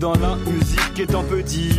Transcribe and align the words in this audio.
dans 0.00 0.14
la 0.14 0.34
musique 0.50 0.98
étant 0.98 1.22
petit. 1.22 1.78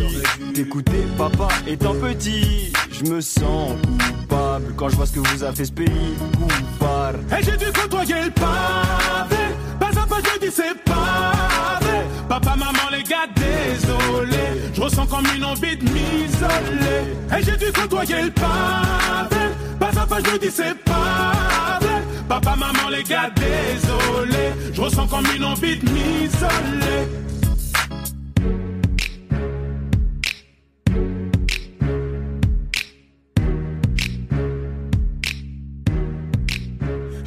T'écouter 0.54 1.04
papa 1.18 1.48
étant 1.66 1.94
petit. 1.94 2.72
Je 2.90 3.10
me 3.10 3.20
sens 3.20 3.72
coupable 4.06 4.72
quand 4.76 4.88
je 4.88 4.96
vois 4.96 5.06
ce 5.06 5.12
que 5.12 5.18
vous 5.18 5.44
a 5.44 5.52
fait 5.52 5.64
ce 5.64 5.72
pays. 5.72 6.14
Coupard. 6.38 7.14
Et 7.36 7.42
j'ai 7.42 7.56
dû 7.56 7.66
côtoyer 7.72 8.14
le 8.24 8.30
pavé. 8.30 9.42
Pas 9.80 10.00
à 10.00 10.06
pas, 10.06 10.18
je 10.24 10.46
dis 10.46 10.52
c'est 10.54 10.74
pavé. 10.84 11.98
Papa, 12.28 12.54
maman, 12.56 12.88
les 12.92 13.02
gars, 13.02 13.26
désolé. 13.34 14.70
Je 14.72 14.80
ressens 14.80 15.06
comme 15.06 15.26
une 15.36 15.44
envie 15.44 15.76
de 15.76 15.82
m'isoler. 15.82 17.02
Et 17.36 17.42
j'ai 17.42 17.56
dû 17.56 17.72
côtoyer 17.72 18.22
le 18.22 18.30
pavé. 18.30 19.44
Pas 19.80 20.00
à 20.00 20.06
pas, 20.06 20.18
je 20.20 20.38
dis 20.38 20.50
c'est 20.50 20.78
pavé. 20.84 21.94
Papa, 22.28 22.54
maman, 22.56 22.88
les 22.88 23.02
gars, 23.02 23.30
désolé. 23.34 24.52
Je 24.72 24.80
ressens 24.80 25.08
comme 25.08 25.26
une 25.36 25.44
envie 25.44 25.76
de 25.76 25.90
m'isoler. 25.90 27.21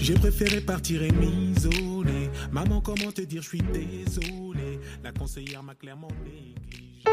J'ai 0.06 0.14
préféré 0.14 0.62
partir 0.62 1.02
et 1.02 1.12
m'isoler. 1.12 2.30
Maman, 2.52 2.80
comment 2.80 3.12
te 3.12 3.22
dire, 3.22 3.42
je 3.42 3.48
suis 3.48 3.64
désolé. 3.74 4.80
La 5.04 5.12
conseillère 5.12 5.64
m'a 5.64 5.74
clairement 5.74 6.10
négligé. 6.24 7.04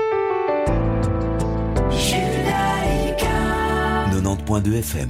90.2 4.11 4.75
FM. 4.75 5.09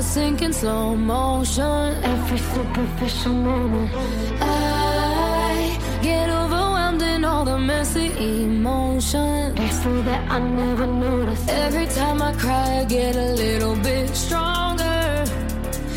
Sinking 0.00 0.52
slow 0.52 0.94
motion, 0.94 1.94
every 2.04 2.38
superficial 2.38 3.32
moment. 3.32 3.90
I 4.40 4.63
messy 7.66 8.08
emotions 8.44 9.54
that 10.04 10.30
I 10.30 10.38
never 10.38 10.86
noticed. 10.86 11.48
Every 11.48 11.86
time 11.86 12.20
I 12.20 12.32
cry, 12.34 12.80
I 12.80 12.84
get 12.84 13.16
a 13.16 13.32
little 13.32 13.76
bit 13.76 14.14
stronger, 14.14 15.24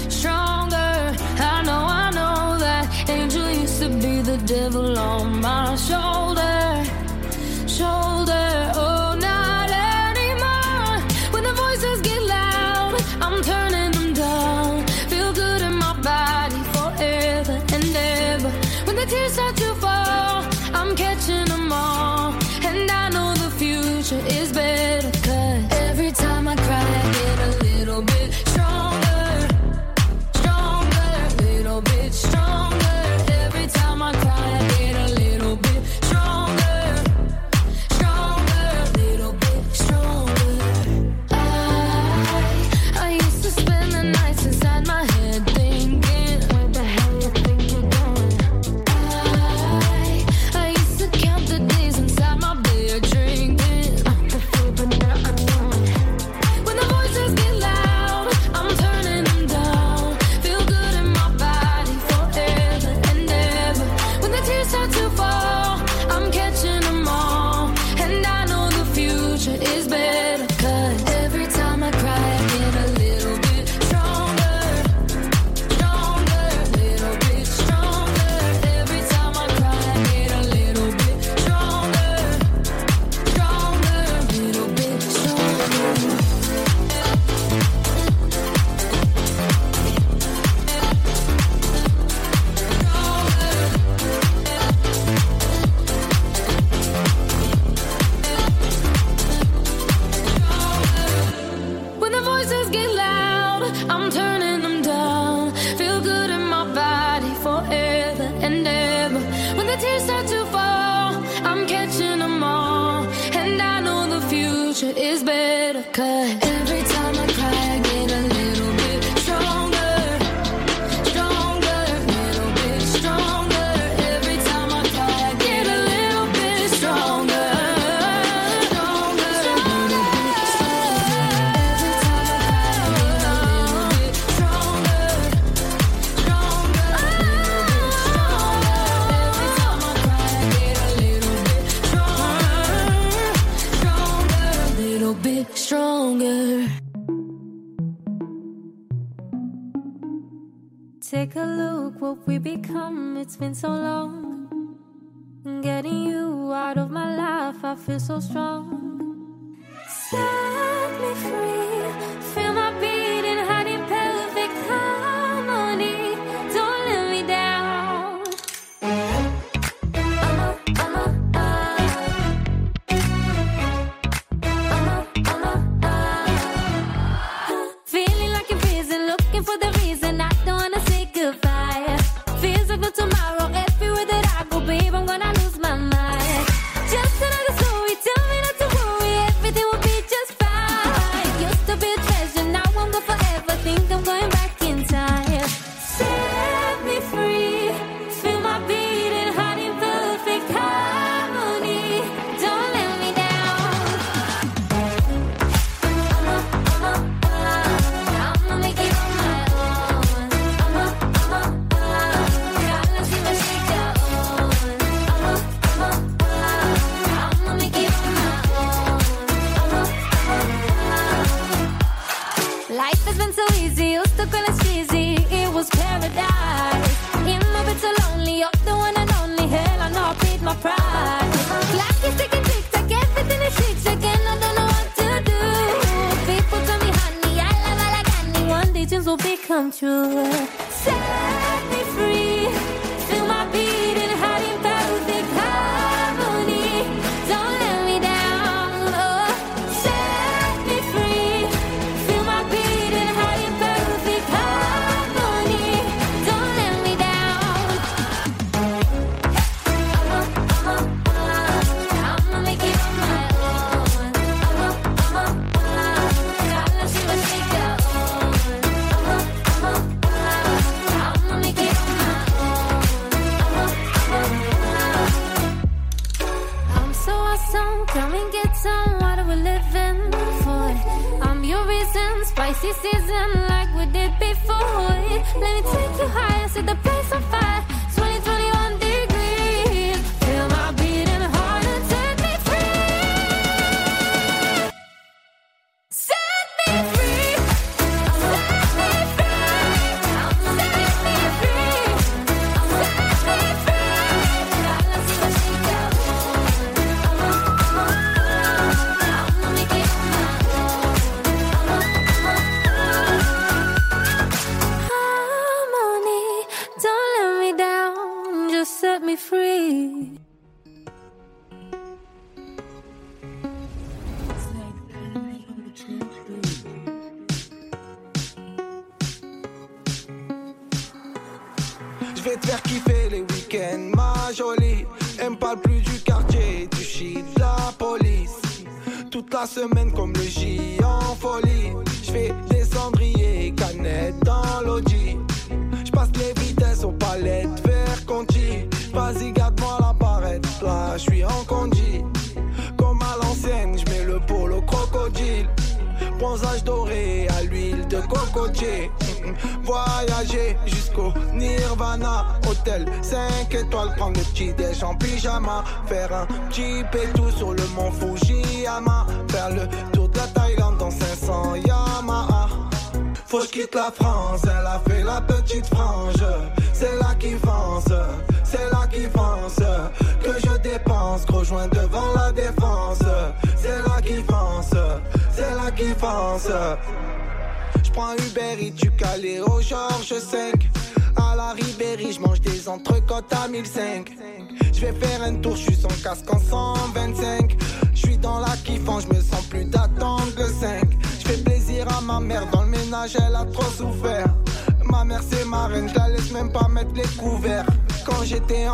stronger. 0.10 1.16
I 1.54 1.64
know, 1.68 1.84
I 2.04 2.10
know 2.12 2.58
that 2.60 3.10
angel 3.10 3.50
used 3.50 3.82
to 3.82 3.90
be 3.90 4.22
the 4.22 4.38
devil 4.46 4.98
on 4.98 5.42
my 5.42 5.76
shoulder, 5.76 6.86
shoulder. 7.68 8.17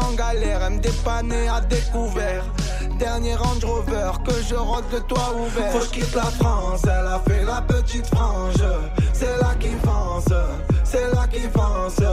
en 0.03 0.13
galère, 0.13 0.61
elle 0.65 0.73
me 0.73 0.79
dépanner 0.79 1.47
à 1.47 1.61
découvert. 1.61 2.45
Dernier 2.99 3.35
Range 3.35 3.63
Rover 3.65 4.11
que 4.25 4.33
je 4.47 4.55
rentre 4.55 4.87
le 4.91 4.99
toit 5.01 5.33
ouvert. 5.35 5.71
Faut 5.71 5.79
que 5.79 5.91
quitte 5.91 6.15
la 6.15 6.23
France, 6.23 6.81
elle 6.83 7.07
a 7.07 7.21
fait 7.27 7.43
la 7.43 7.61
petite 7.61 8.07
frange. 8.07 8.63
C'est 9.13 9.37
là 9.41 9.55
qu'il 9.59 9.77
fonce, 9.79 10.33
c'est 10.83 11.07
là 11.13 11.27
qu'il 11.31 11.49
fonce. 11.49 12.03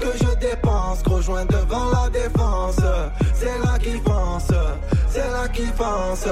Que 0.00 0.12
je 0.18 0.38
dépense, 0.38 1.02
rejoins 1.06 1.44
devant 1.46 1.90
la 1.90 2.08
défense. 2.10 2.80
C'est 3.34 3.58
là 3.64 3.78
qu'il 3.78 4.00
fonce 4.02 4.52
c'est 5.10 5.30
là 5.30 5.48
qui 5.48 5.66
pense. 5.76 6.26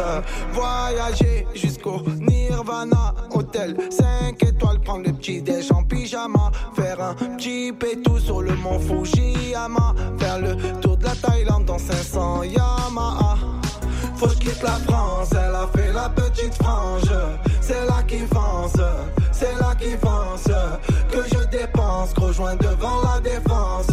Voyager 0.53 1.47
jusqu'au 1.55 2.03
Nirvana, 2.21 3.15
hôtel 3.33 3.77
5 3.91 4.43
étoiles, 4.43 4.81
prendre 4.81 5.07
le 5.07 5.13
petit 5.13 5.43
déj 5.43 5.71
en 5.73 5.83
pyjama, 5.85 6.51
faire 6.75 7.01
un 7.01 7.15
petit 7.15 7.73
pétou 7.73 8.19
sur 8.19 8.43
le 8.43 8.55
mont 8.57 8.79
Fujiyama, 8.79 9.95
faire 10.19 10.39
le 10.41 10.57
tour 10.81 10.97
de 10.97 11.05
la 11.05 11.15
Thaïlande 11.15 11.65
dans 11.65 11.79
500 11.79 12.45
Yamaha. 12.45 13.37
Faut 14.17 14.27
que 14.27 14.35
quitte 14.35 14.63
la 14.63 14.79
France, 14.89 15.31
elle 15.33 15.55
a 15.55 15.69
fait 15.73 15.93
la 15.93 16.09
petite 16.09 16.55
frange, 16.55 17.13
c'est 17.61 17.87
là 17.87 18.03
qui 18.07 18.19
pense, 18.31 18.77
c'est 19.31 19.55
là 19.61 19.75
qui 19.79 19.97
pense 19.97 20.45
que 21.09 21.19
je 21.31 21.47
dépense, 21.57 22.13
rejoins 22.15 22.57
devant 22.57 23.01
la 23.03 23.21
défense, 23.21 23.93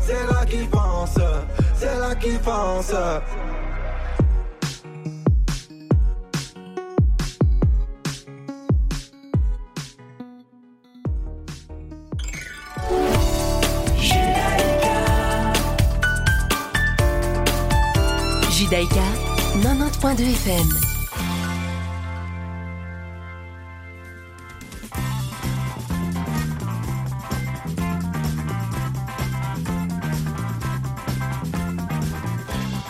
c'est 0.00 0.26
là 0.32 0.46
qui 0.46 0.64
pense, 0.66 1.18
c'est 1.76 1.98
là 1.98 2.14
qui 2.14 2.38
pense. 2.38 2.92
90.2 18.66 20.24
FM. 20.40 20.68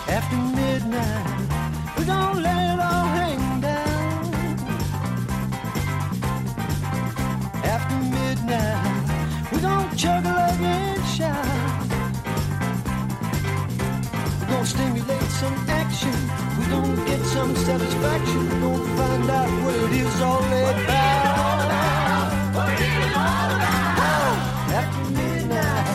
After 0.07 0.37
midnight, 0.37 1.97
we 1.97 2.05
don't 2.05 2.41
let. 2.41 2.55
After 7.63 7.97
midnight, 8.15 9.51
we 9.51 9.59
don't 9.59 9.97
chug 9.97 10.25
a 10.25 10.45
and 14.79 15.24
some 15.35 15.57
action. 15.67 16.15
We 16.57 16.65
don't 16.67 16.95
get 17.05 17.21
some 17.25 17.53
satisfaction. 17.55 18.41
We 18.49 18.59
don't 18.61 18.87
find 18.97 19.29
out 19.29 19.49
what 19.63 19.75
it 19.75 19.91
is 19.91 20.21
all 20.21 20.39
about. 20.39 20.63
What 20.63 20.77
it 20.77 20.87
is 20.87 21.35
all 21.43 21.59
about. 21.67 22.55
What 22.55 22.69
it 22.71 22.79
is 23.03 23.13
all 23.25 23.49
about. 23.57 23.97
Oh, 24.07 24.79
after 24.79 25.03
midnight, 25.19 25.87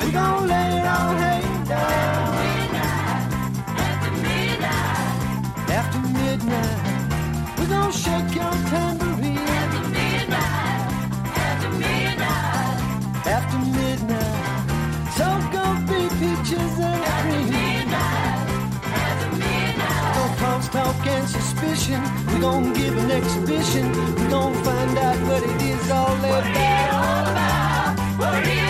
we 0.00 0.08
gon' 0.12 0.46
let 0.46 0.68
it 0.78 0.86
all 0.94 1.12
hang 1.24 1.64
down. 1.64 1.88
After 2.06 2.40
midnight, 2.46 3.26
after 3.88 4.12
midnight, 4.28 5.70
after 5.78 6.00
midnight, 6.20 7.58
we 7.58 7.64
gon' 7.66 7.92
shake 7.92 8.30
your 8.40 8.54
tambourine. 8.70 9.87
talk 20.70 21.06
and 21.06 21.28
suspicion. 21.28 22.00
We 22.26 22.40
gon' 22.40 22.72
give 22.72 22.96
an 22.96 23.10
exhibition. 23.10 23.90
We 24.16 24.28
gon' 24.28 24.54
find 24.64 24.98
out 24.98 25.16
what 25.28 25.42
it 25.42 25.62
is 25.62 25.90
all 25.90 26.16
about. 26.16 26.30
What 26.30 26.46
it 26.46 26.92
all 26.92 27.26
about? 27.32 28.18
What 28.18 28.46
it 28.46 28.62
is 28.62 28.67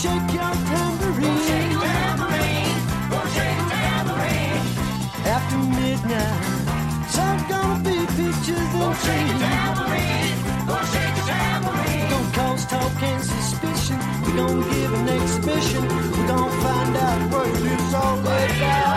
shake 0.00 0.32
your 0.32 0.54
tambourine. 0.70 1.20
Go 1.20 1.44
shake 1.46 1.72
your 1.72 1.82
tambourine. 1.82 2.78
Go 3.12 3.20
shake 3.34 3.56
your 3.60 3.68
tambourine. 3.74 4.64
After 5.34 5.58
midnight, 5.76 6.40
there's 7.12 7.42
gonna 7.52 7.84
be 7.84 7.96
pictures 8.16 8.70
and 8.80 8.80
trees. 8.80 8.80
Go 8.80 8.88
shake 9.04 9.28
your 9.28 9.40
tambourine. 9.44 10.38
Go 10.70 10.76
shake 10.92 11.16
your 11.18 11.26
tambourine. 11.32 12.08
Don't 12.12 12.30
cause 12.38 12.64
talk 12.72 13.02
and 13.10 13.22
suspicion. 13.32 13.98
We 14.24 14.30
gon' 14.38 14.60
give 14.70 14.92
an 14.98 15.08
exhibition. 15.16 15.82
We 16.14 16.20
gon' 16.32 16.50
find 16.64 16.96
out 17.06 17.20
where 17.32 17.52
you 17.64 17.76
sold 17.92 18.26
all 18.26 18.44
about. 18.56 18.89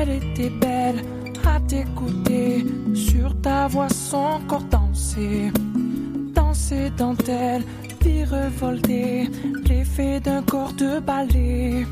Qu'elle 0.00 0.16
était 0.16 0.48
belle 0.48 1.04
à 1.46 1.60
t'écouter, 1.60 2.64
sur 2.94 3.38
ta 3.42 3.68
voix 3.68 3.90
son 3.90 4.40
corps 4.48 4.62
danser, 4.62 5.52
danser 6.34 6.90
dentelle, 6.96 7.64
vie 8.00 8.24
revoltée, 8.24 9.28
l'effet 9.68 10.18
d'un 10.20 10.42
corps 10.42 10.72
de 10.72 11.00
ballet. 11.00 11.84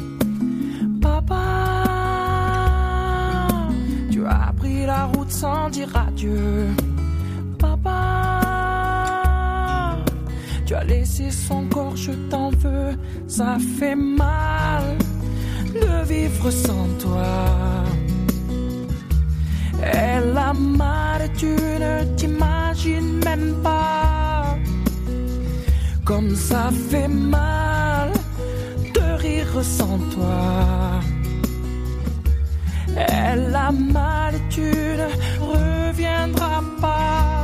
Papa, 1.03 1.85
tu 4.11 4.25
as 4.25 4.55
pris 4.57 4.87
la 4.87 5.05
route 5.05 5.31
sans 5.31 5.69
dire 5.69 5.95
adieu. 5.95 6.69
Papa, 7.59 8.39
tu 10.65 10.75
as 10.75 10.85
laissé 10.85 11.31
son 11.31 11.67
corps, 11.67 11.95
je 11.97 12.13
t'en 12.31 12.49
veux, 12.53 12.97
ça 13.27 13.59
fait 13.79 13.97
mal 13.97 14.97
de 15.75 16.05
vivre 16.05 16.51
sans 16.51 16.89
toi. 16.99 17.69
Elle 20.19 20.37
a 20.37 20.53
et 21.25 21.33
tu 21.37 21.47
ne 21.47 22.17
t'imagines 22.17 23.21
même 23.25 23.55
pas 23.63 24.59
comme 26.05 26.35
ça 26.35 26.71
fait 26.91 27.07
mal 27.07 28.11
de 28.95 29.07
rire 29.23 29.63
sans 29.63 29.99
toi. 30.15 31.01
Elle 32.97 33.55
a 33.55 33.71
mal 33.71 34.35
tu 34.51 34.73
ne 35.01 35.09
reviendras 35.53 36.63
pas. 36.81 37.38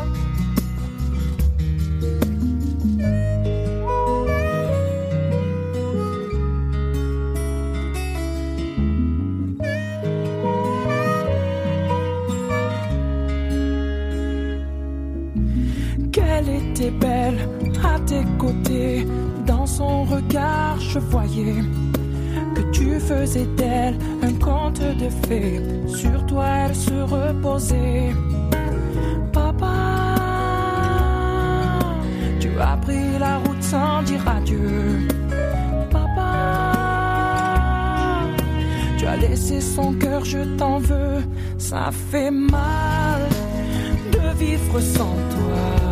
Belle 16.91 17.49
à 17.83 17.99
tes 18.00 18.25
côtés. 18.38 19.07
Dans 19.47 19.67
son 19.67 20.05
regard, 20.05 20.79
je 20.81 20.99
voyais 20.99 21.57
que 22.55 22.62
tu 22.73 22.99
faisais 23.00 23.47
d'elle 23.57 23.97
un 24.23 24.33
conte 24.35 24.81
de 24.81 25.09
fées. 25.26 25.61
Sur 25.87 26.25
toi, 26.26 26.47
elle 26.64 26.75
se 26.75 26.95
reposait. 26.95 28.12
Papa, 29.33 30.17
tu 32.41 32.50
as 32.61 32.76
pris 32.79 33.19
la 33.19 33.38
route 33.38 33.62
sans 33.62 34.03
dire 34.03 34.26
adieu. 34.26 35.09
Papa, 35.91 36.73
tu 38.99 39.07
as 39.07 39.17
laissé 39.17 39.61
son 39.61 39.93
cœur, 39.95 40.25
je 40.25 40.38
t'en 40.57 40.79
veux. 40.79 41.23
Ça 41.59 41.91
fait 42.11 42.31
mal 42.31 43.23
de 44.12 44.38
vivre 44.38 44.81
sans 44.81 45.17
toi. 45.35 45.84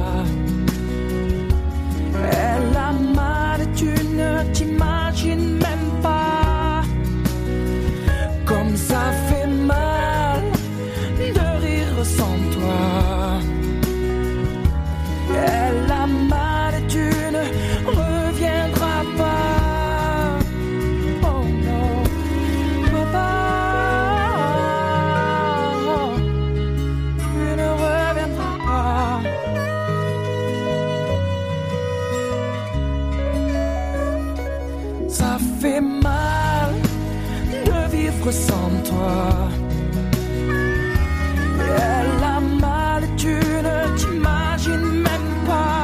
Elle 41.88 42.24
a 42.24 42.40
mal, 42.40 43.02
tu 43.16 43.34
ne 43.66 43.96
t'imagines 43.98 45.02
même 45.08 45.30
pas 45.46 45.82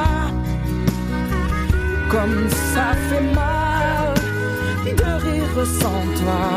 comme 2.09 2.49
ça 2.73 2.87
fait 3.07 3.27
mal 3.33 4.13
de 4.85 5.09
rire 5.25 5.65
sans 5.81 6.03
toi. 6.19 6.49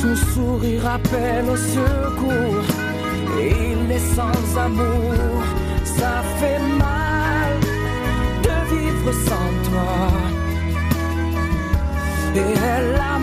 Son 0.00 0.16
sourire 0.32 0.86
appelle 0.86 1.48
au 1.50 1.56
secours, 1.56 2.68
il 3.38 3.92
est 3.92 4.06
sans 4.16 4.58
amour, 4.58 5.42
ça 5.84 6.22
fait 6.38 6.62
mal 6.78 7.52
de 8.46 8.56
vivre 8.74 9.12
sans 9.28 9.50
toi. 9.68 9.96
Et 12.34 12.52
elle 12.74 12.94
a 12.94 13.18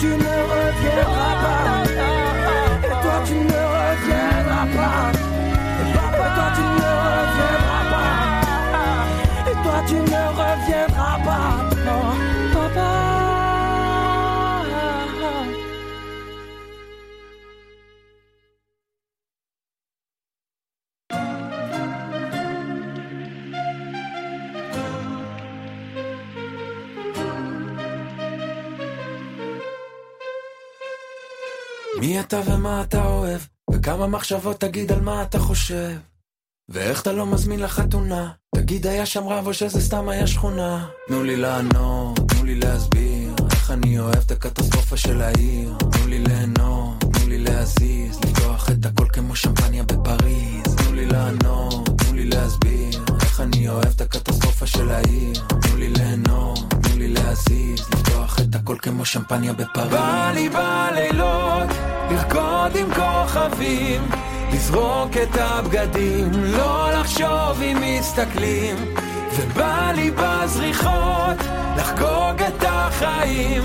tu 0.00 0.06
ne 0.06 0.14
reviendras 0.14 1.32
pas. 1.32 1.37
אתה 32.28 32.40
ומה 32.46 32.82
אתה 32.82 33.04
אוהב, 33.04 33.40
וכמה 33.70 34.06
מחשבות 34.06 34.60
תגיד 34.60 34.92
על 34.92 35.00
מה 35.00 35.22
אתה 35.22 35.38
חושב. 35.38 35.96
ואיך 36.68 37.02
אתה 37.02 37.12
לא 37.12 37.26
מזמין 37.26 37.60
לחתונה, 37.60 38.30
תגיד 38.54 38.86
היה 38.86 39.06
שם 39.06 39.28
רב 39.28 39.46
או 39.46 39.54
שזה 39.54 39.80
סתם 39.80 40.08
היה 40.08 40.26
שכונה. 40.26 40.86
תנו 41.08 41.22
לי 41.24 41.36
לענות, 41.36 42.20
תנו 42.28 42.44
לי 42.44 42.54
להסביר, 42.54 43.34
איך 43.50 43.70
אני 43.70 43.98
אוהב 43.98 44.16
את 44.16 44.30
הקטסטרופה 44.30 44.96
של 44.96 45.22
העיר. 45.22 45.74
תנו 45.78 46.06
לי 46.06 46.18
ליהנות, 46.18 47.00
תנו 47.00 47.28
לי 47.28 47.38
להזיז, 47.38 48.18
לפתוח 48.24 48.70
את 48.70 48.86
הכל 48.86 49.06
כמו 49.12 49.36
שמפניה 49.36 49.82
בפריז. 49.82 50.76
תנו 50.76 50.94
לי 50.94 51.06
לענות, 51.06 51.88
תנו 51.98 52.14
לי 52.14 52.24
להסביר, 52.24 53.04
איך 53.20 53.40
אני 53.40 53.68
אוהב 53.68 53.86
את 53.86 54.00
הקטסטרופה 54.00 54.66
של 54.66 54.90
העיר. 54.90 55.32
תנו 55.48 55.76
לי 55.76 55.88
ליהנות, 55.88 56.58
תנו 56.70 56.96
לי 56.98 57.08
להזיז, 57.08 57.80
לפתוח 57.80 58.40
את 58.40 58.54
הכל 58.54 58.76
כמו 58.82 59.04
שמפניה 59.04 59.52
בפריז. 59.52 59.90
בא 59.90 60.30
לי 60.34 60.48
בלילות, 60.48 61.68
לרקוד 62.10 62.76
עם 62.76 62.88
כוכבים. 62.94 64.08
לזרוק 64.52 65.16
את 65.22 65.36
הבגדים, 65.40 66.30
לא 66.32 66.90
לחשוב 66.92 67.62
אם 67.62 67.76
מסתכלים 67.80 68.76
ובא 69.36 69.92
לי 69.94 70.10
בזריחות 70.10 71.36
לחגוג 71.76 72.42
את 72.48 72.64
החיים 72.66 73.62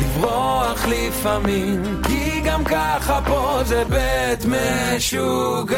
לברוח 0.00 0.86
לפעמים 0.88 2.02
כי 2.06 2.40
גם 2.40 2.64
ככה 2.64 3.20
פה 3.26 3.60
זה 3.64 3.84
בית 3.84 4.44
משוגעים 4.44 5.68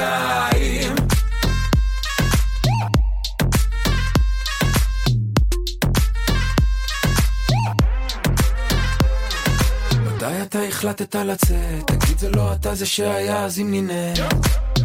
החלטת 10.81 11.15
לצאת? 11.15 11.87
תגיד 11.87 12.19
זה 12.19 12.31
לא 12.31 12.53
אתה 12.53 12.75
זה 12.75 12.87
שהיה 12.87 13.45
אז 13.45 13.59
אם 13.59 13.71
נינט 13.71 14.19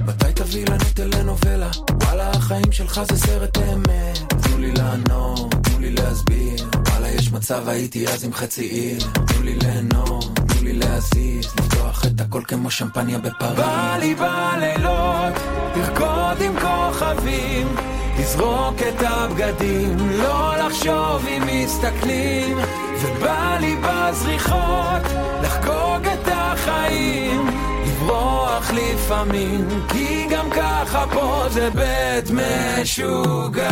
מתי 0.05 0.33
תביא 0.35 0.65
לנו 0.69 0.83
טלנובלה? 0.93 1.69
וואלה 2.03 2.31
החיים 2.31 2.71
שלך 2.71 3.01
זה 3.11 3.17
סרט 3.17 3.57
אמת. 3.57 4.33
תנו 4.43 4.57
לי 4.57 4.71
לענות, 4.71 5.55
תנו 5.63 5.79
לי 5.79 5.91
להסביר. 5.91 6.69
וואלה 6.89 7.09
יש 7.09 7.31
מצב 7.31 7.69
הייתי 7.69 8.07
אז 8.07 8.23
עם 8.23 8.33
חצי 8.33 8.65
עיר. 8.65 8.99
תנו 9.27 9.43
לי 9.43 9.55
ליהנות, 9.55 10.25
תנו 10.35 10.63
לי 10.63 10.73
להזיז. 10.73 11.45
לפתוח 11.45 12.05
את 12.05 12.21
הכל 12.21 12.41
כמו 12.47 12.71
שמפניה 12.71 13.19
בפריז. 13.19 13.57
בא 13.57 13.97
לי 13.99 14.15
בלילות 14.15 15.33
לרקוד 15.75 16.41
עם 16.41 16.53
כוכבים 16.59 17.94
לזרוק 18.19 18.75
את 18.89 19.03
הבגדים, 19.07 19.97
לא 20.09 20.55
לחשוב 20.57 21.25
אם 21.27 21.43
מסתכלים 21.45 22.57
ובא 23.01 23.57
לי 23.59 23.75
בזריחות 23.81 25.01
לחגוג 25.41 26.07
את 26.13 26.27
החיים. 26.31 27.47
לברוח 27.85 28.71
לפעמים 28.71 29.67
כי 29.89 30.27
גם 30.29 30.49
ככה 30.49 31.05
פה 31.13 31.45
זה 31.49 31.69
בית 31.69 32.31
משוגעים. 32.81 33.69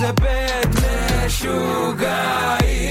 זה 0.00 0.12
בית 0.12 0.68
משוגעים 1.26 2.89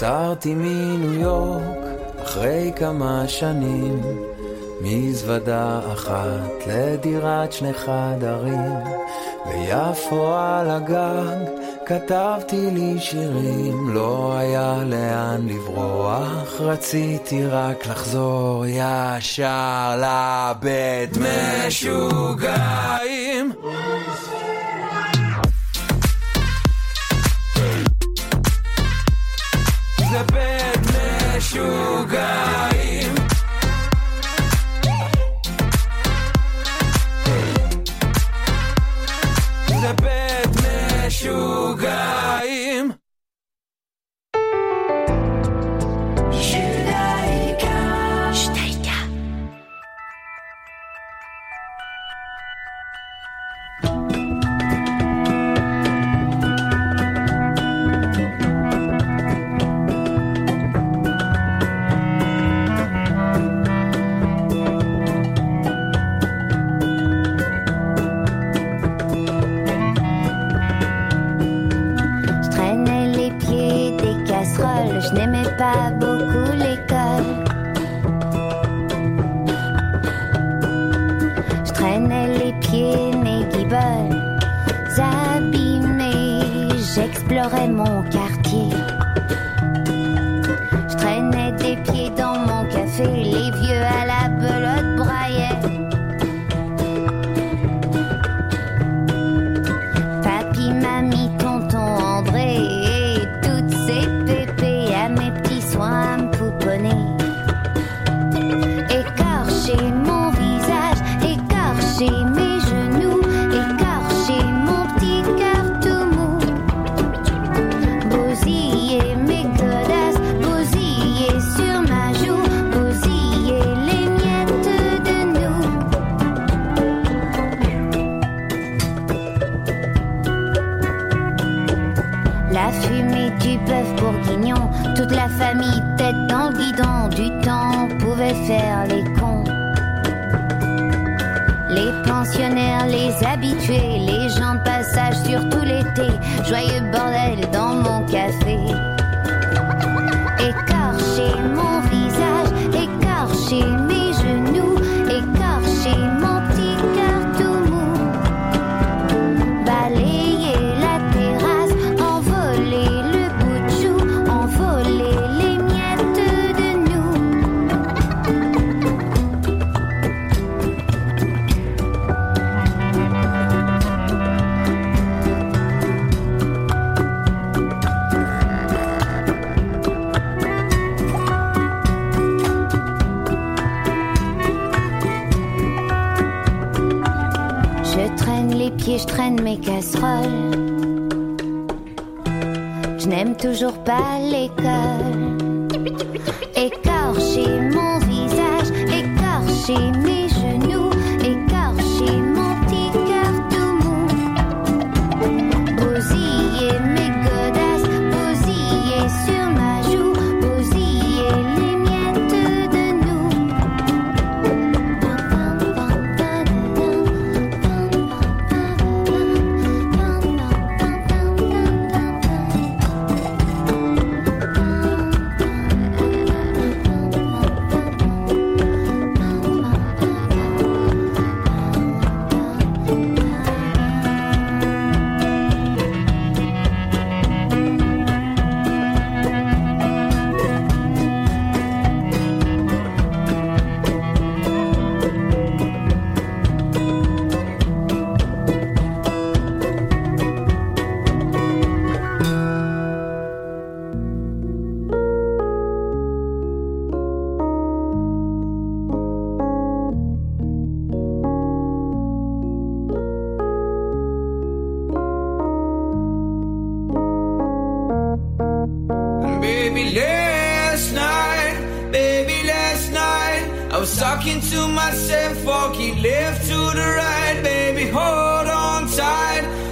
חזרתי 0.00 0.54
מניו 0.54 1.14
יורק 1.14 1.62
אחרי 2.22 2.72
כמה 2.76 3.24
שנים 3.28 4.02
מזוודה 4.80 5.80
אחת 5.92 6.66
לדירת 6.66 7.52
שני 7.52 7.72
חדרים 7.72 8.74
ביפו 9.46 10.34
על 10.34 10.70
הגג 10.70 11.36
כתבתי 11.86 12.70
לי 12.70 13.00
שירים 13.00 13.94
לא 13.94 14.34
היה 14.38 14.76
לאן 14.86 15.48
לברוח 15.48 16.60
רציתי 16.60 17.46
רק 17.46 17.86
לחזור 17.86 18.64
ישר 18.66 20.02
לבית 20.02 21.10
משוגעים 21.66 23.52
the 30.10 30.24
bed, 30.32 30.86
mesh, 30.86 31.54
you 31.54 32.06
guys. 32.10 32.99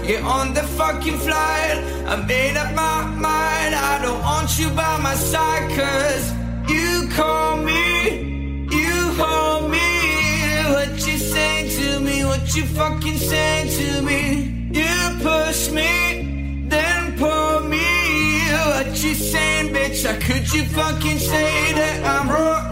Get 0.09 0.25
on 0.25 0.55
the 0.55 0.63
fucking 0.63 1.19
flight. 1.19 1.85
I 2.07 2.17
made 2.27 2.57
up 2.57 2.75
my 2.75 3.05
mind. 3.05 3.75
I 3.75 3.99
don't 4.01 4.23
want 4.23 4.59
you 4.59 4.71
by 4.71 4.97
my 5.03 5.15
side, 5.15 5.69
cause 5.77 6.33
you 6.67 7.11
call 7.11 7.59
me, 7.59 8.65
you 8.71 8.95
hold 9.21 9.71
me. 9.71 9.91
What 10.73 10.95
you 11.07 11.19
say 11.19 11.69
to 11.77 12.01
me, 12.01 12.25
what 12.25 12.57
you 12.57 12.65
fucking 12.65 13.19
say 13.19 13.69
to 13.69 14.01
me. 14.01 14.71
You 14.73 14.97
push 15.21 15.71
me, 15.73 16.65
then 16.69 17.19
pull 17.19 17.61
me. 17.69 17.89
What 18.73 18.87
you 19.05 19.13
saying, 19.13 19.75
bitch? 19.75 20.07
How 20.07 20.19
could 20.27 20.51
you 20.55 20.65
fucking 20.65 21.19
say 21.19 21.73
that 21.75 22.03
I'm 22.03 22.31
wrong? 22.31 22.69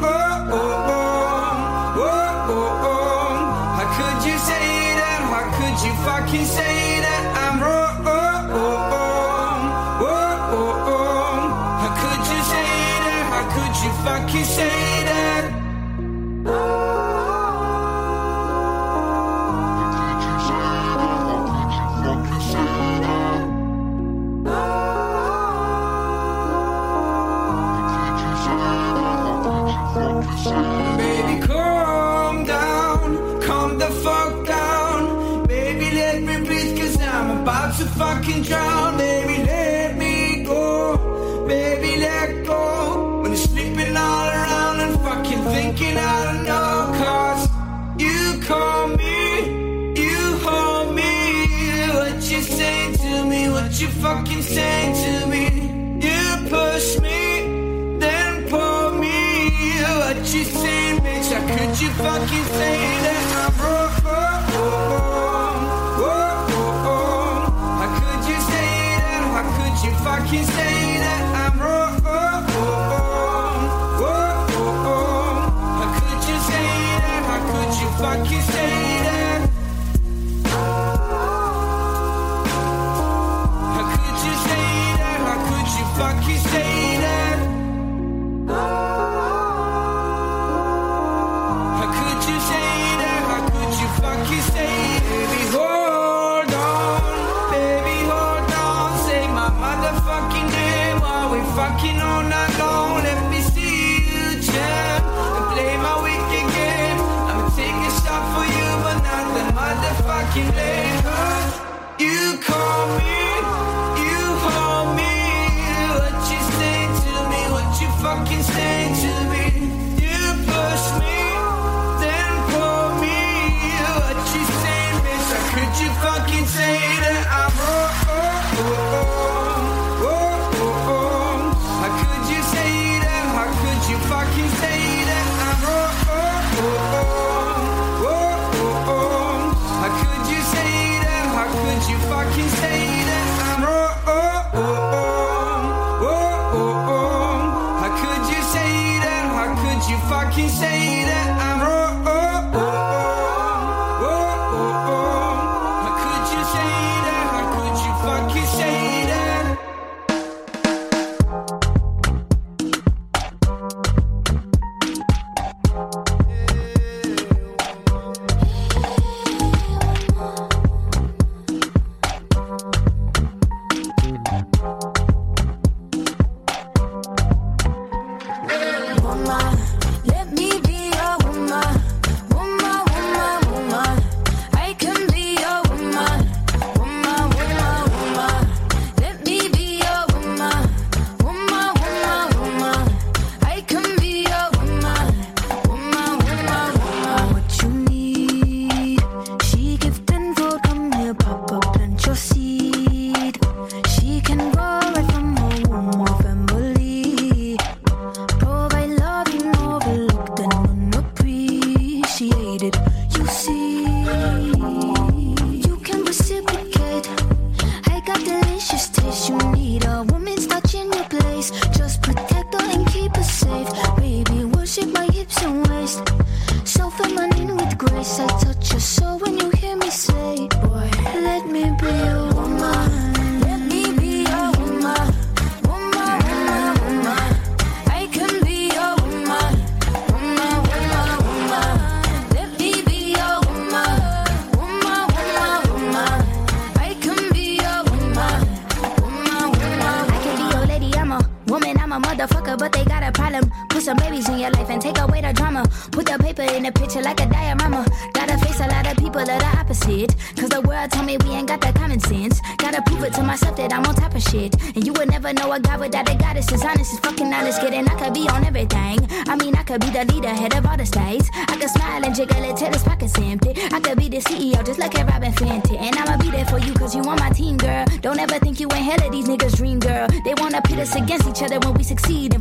fucking 101.57 101.99
all 102.03 102.23
night 102.23 102.55
long. 102.59 103.03
Let 103.03 103.31
me 103.31 103.41
see 103.41 104.05
you 104.13 104.27
jam 104.45 105.03
and 105.37 105.47
play 105.53 105.73
my 105.87 105.97
wicked 106.05 106.47
game. 106.57 106.99
I'ma 107.31 107.49
take 107.57 107.81
a 107.89 107.93
shot 108.01 108.25
for 108.35 108.47
you, 108.57 108.69
but 108.85 108.99
not 109.09 109.25
the 109.37 109.45
motherfucking 109.57 110.55
lane. 110.55 110.76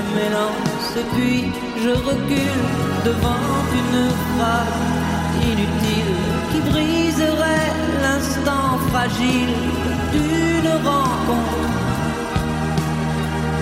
Je 0.00 0.14
m'élance 0.16 0.96
et 0.96 1.06
puis 1.14 1.52
je 1.82 1.90
recule 1.90 2.62
devant 3.04 3.44
une 3.80 4.08
phrase 4.30 4.80
inutile 5.50 6.14
qui 6.50 6.60
briserait 6.70 7.72
l'instant 8.00 8.78
fragile 8.90 9.54
d'une 10.12 10.70
rencontre. 10.88 11.60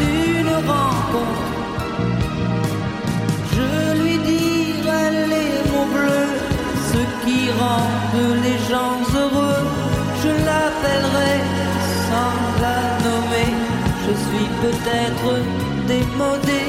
D'une 0.01 0.55
rencontre. 0.73 1.45
Je 3.57 4.01
lui 4.01 4.19
dirai 4.19 5.05
les 5.33 5.53
mots 5.71 5.91
bleus, 5.93 6.35
ce 6.93 7.01
qui 7.25 7.51
rendent 7.51 8.43
les 8.45 8.59
gens 8.71 8.99
heureux. 9.23 9.65
Je 10.23 10.33
l'appellerai 10.47 11.35
sans 12.09 12.37
la 12.63 12.79
nommer. 13.05 13.51
Je 14.07 14.13
suis 14.27 14.49
peut-être 14.63 15.58
démodé, 15.89 16.63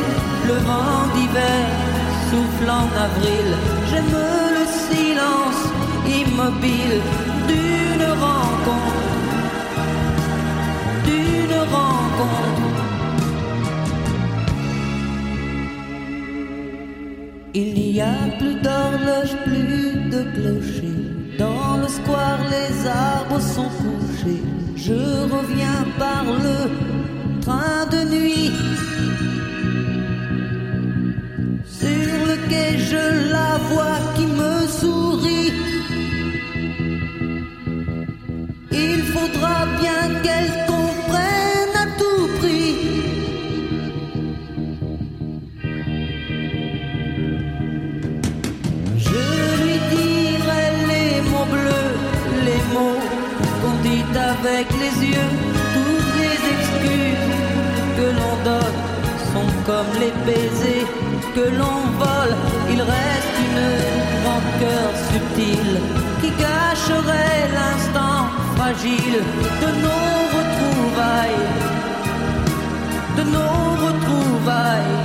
le 0.48 0.58
vent 0.68 1.02
d'hiver 1.14 1.66
souffle 2.30 2.70
en 2.70 2.88
avril. 3.08 3.48
J'aime 3.90 4.18
le 4.58 4.66
silence 4.88 5.62
immobile 6.20 6.96
d'une 7.50 8.08
rencontre. 8.26 9.08
D'une 11.08 11.58
rencontre. 11.76 12.70
Il 17.54 17.74
n'y 17.74 18.02
a 18.02 18.20
plus 18.40 18.56
d'horloge, 18.66 19.34
plus 19.46 20.10
de 20.14 20.22
clocher. 20.36 20.96
Dans 21.38 21.78
le 21.82 21.88
square, 21.88 22.42
les 22.56 22.88
arbres 22.88 23.42
sont 23.42 23.72
couchés. 23.82 24.44
Je 24.76 25.02
reviens 25.36 25.84
par 25.98 26.24
le 26.46 26.58
train 27.42 27.86
de 27.92 28.02
nuit. 28.16 28.52
Je 32.92 33.32
la 33.36 33.52
vois 33.70 34.00
qui 34.16 34.26
me 34.40 34.56
sourit. 34.80 35.54
Il 38.72 39.00
faudra 39.14 39.58
bien 39.82 40.02
qu'elle 40.24 40.52
comprenne 40.72 41.74
à 41.84 41.86
tout 42.00 42.28
prix. 42.40 42.76
Je 49.08 49.26
lui 49.62 49.78
dirai 49.96 50.66
les 50.92 51.12
mots 51.32 51.50
bleus, 51.56 51.92
les 52.48 52.62
mots 52.74 53.02
qu'on 53.62 53.76
dit 53.88 54.06
avec 54.34 54.68
les 54.82 54.96
yeux. 55.14 55.32
Toutes 55.76 56.14
les 56.24 56.40
excuses 56.56 57.28
que 57.98 58.08
l'on 58.18 58.36
donne 58.48 58.80
sont 59.32 59.52
comme 59.68 59.92
les 60.02 60.14
baisers 60.26 61.09
que 61.40 61.50
l'on 61.60 61.80
vole. 62.02 62.36
Il 62.74 62.82
reste 62.82 63.36
une 63.48 63.66
rancœur 64.28 64.90
subtile 65.10 65.76
qui 66.22 66.30
gâcherait 66.44 67.44
l'instant 67.58 68.22
fragile 68.56 69.20
de 69.64 69.70
nos 69.84 70.16
retrouvailles. 70.38 71.46
De 73.18 73.24
nos 73.36 73.62
retrouvailles. 73.86 74.98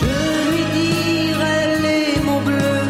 Je 0.00 0.16
lui 0.48 0.64
dirai 0.78 1.60
les 1.86 2.06
mots 2.26 2.44
bleus, 2.50 2.86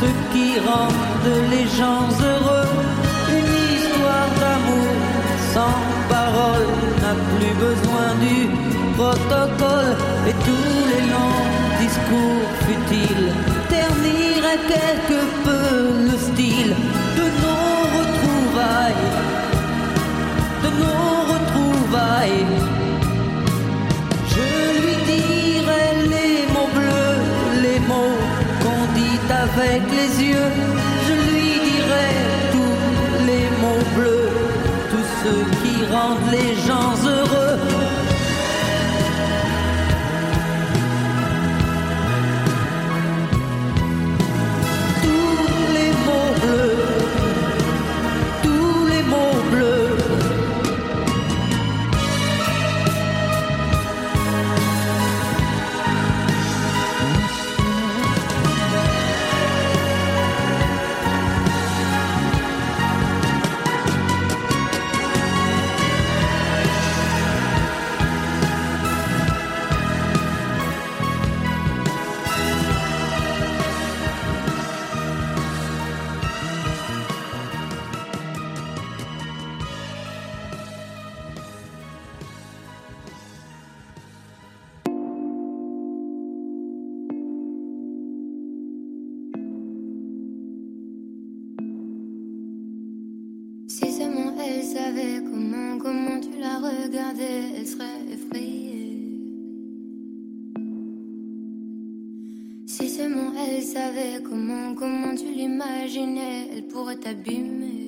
ce 0.00 0.08
qui 0.32 0.48
rendent 0.68 1.38
les 1.54 1.66
gens 1.78 2.06
heureux. 2.30 2.72
Une 3.38 3.52
histoire 3.74 4.30
d'amour 4.42 4.92
sans 5.54 5.78
parole 6.14 6.68
n'a 7.02 7.14
plus 7.32 7.54
besoin 7.66 8.08
du 8.24 8.69
et 9.02 10.34
tous 10.44 10.78
les 10.90 11.06
longs 11.08 11.46
discours 11.80 12.50
futiles 12.66 13.32
terniraient 13.70 14.64
quelque 14.68 15.20
peu 15.42 16.10
le 16.10 16.16
style 16.18 16.74
de 17.16 17.26
nos 17.42 17.78
retrouvailles, 17.96 19.06
de 20.64 20.70
nos 20.82 21.14
retrouvailles. 21.32 22.46
Je 24.34 24.48
lui 24.82 24.96
dirai 25.12 25.86
les 26.14 26.52
mots 26.52 26.70
bleus, 26.74 27.20
les 27.62 27.80
mots 27.90 28.20
qu'on 28.62 28.82
dit 28.98 29.20
avec 29.44 29.82
les 29.98 30.24
yeux. 30.28 30.52
Je 31.06 31.14
lui 31.30 31.52
dirai 31.70 32.10
tous 32.52 33.24
les 33.28 33.46
mots 33.62 33.86
bleus, 33.96 34.28
tous 34.90 35.08
ceux 35.22 35.44
qui 35.62 35.74
rendent 35.90 36.30
les 36.30 36.54
gens 36.66 36.92
heureux. 37.08 37.79
savais 94.74 95.20
comment, 95.24 95.78
comment 95.78 96.20
tu 96.20 96.38
la 96.38 96.58
regardais, 96.58 97.58
elle 97.58 97.66
serait 97.66 98.04
effrayée. 98.12 98.70
Si 102.66 102.88
seulement 102.88 103.32
elle 103.36 103.62
savait 103.64 104.22
comment, 104.22 104.74
comment 104.76 105.14
tu 105.16 105.26
l'imaginais, 105.32 106.50
elle 106.52 106.68
pourrait 106.68 106.96
t'abîmer. 106.96 107.79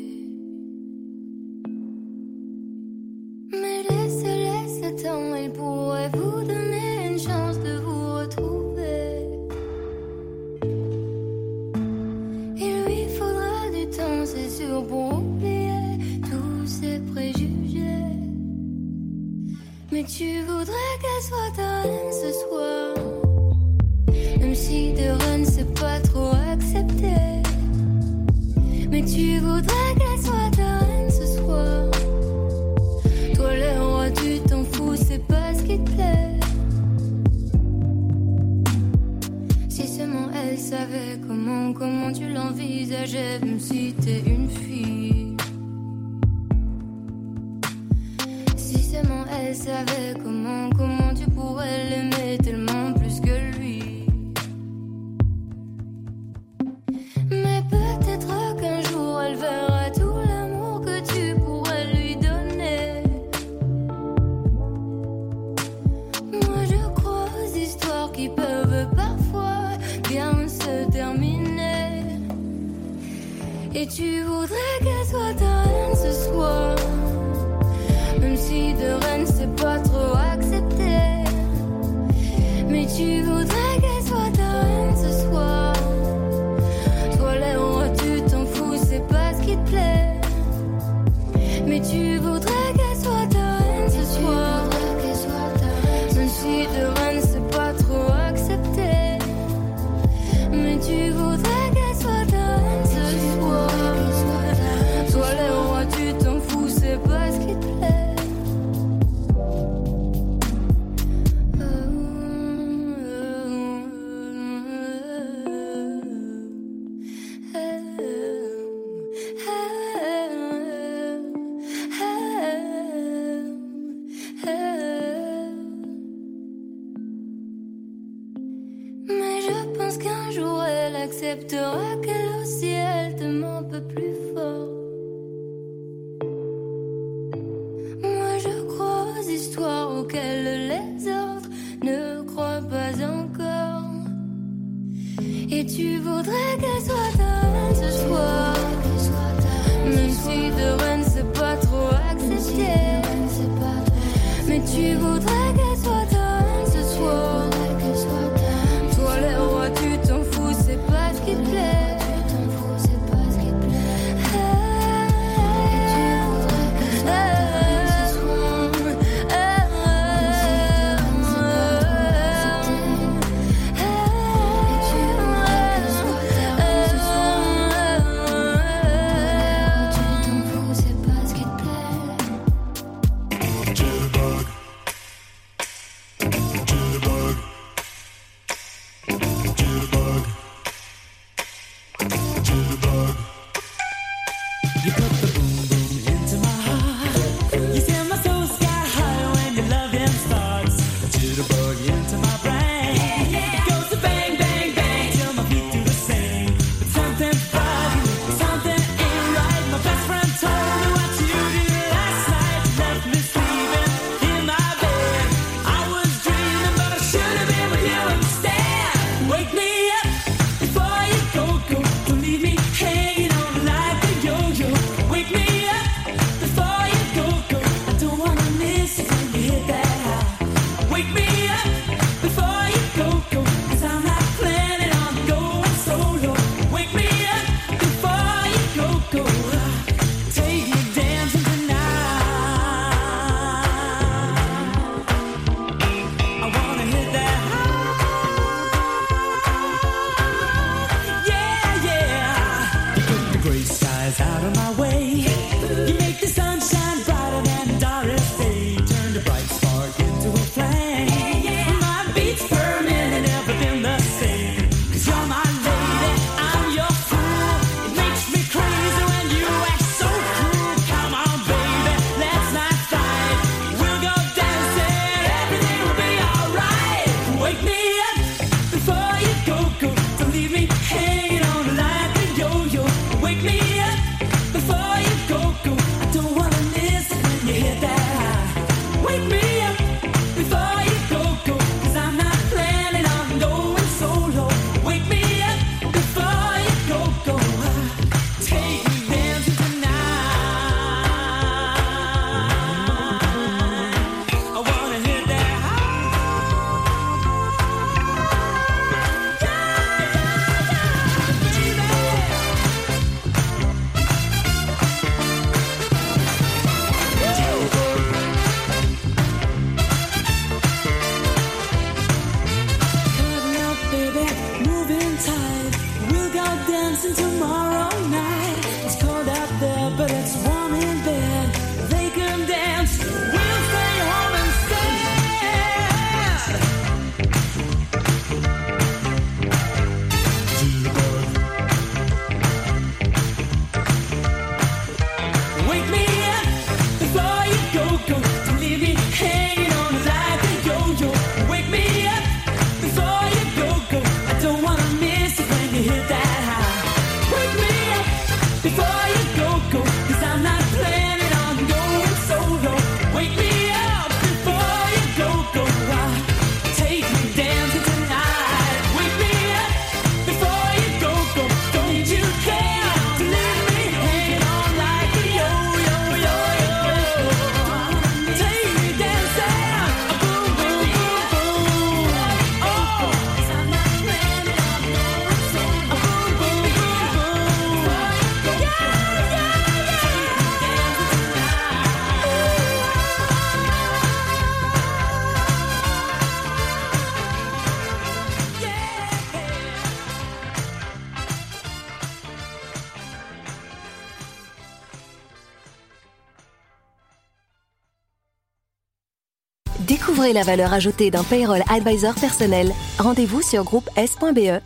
La 410.33 410.45
valeur 410.45 410.73
ajoutée 410.73 411.11
d'un 411.11 411.25
payroll 411.25 411.63
advisor 411.69 412.15
personnel. 412.15 412.73
Rendez-vous 412.99 413.43
sur 413.43 413.65
groupe 413.65 413.91
S.be. 413.97 414.61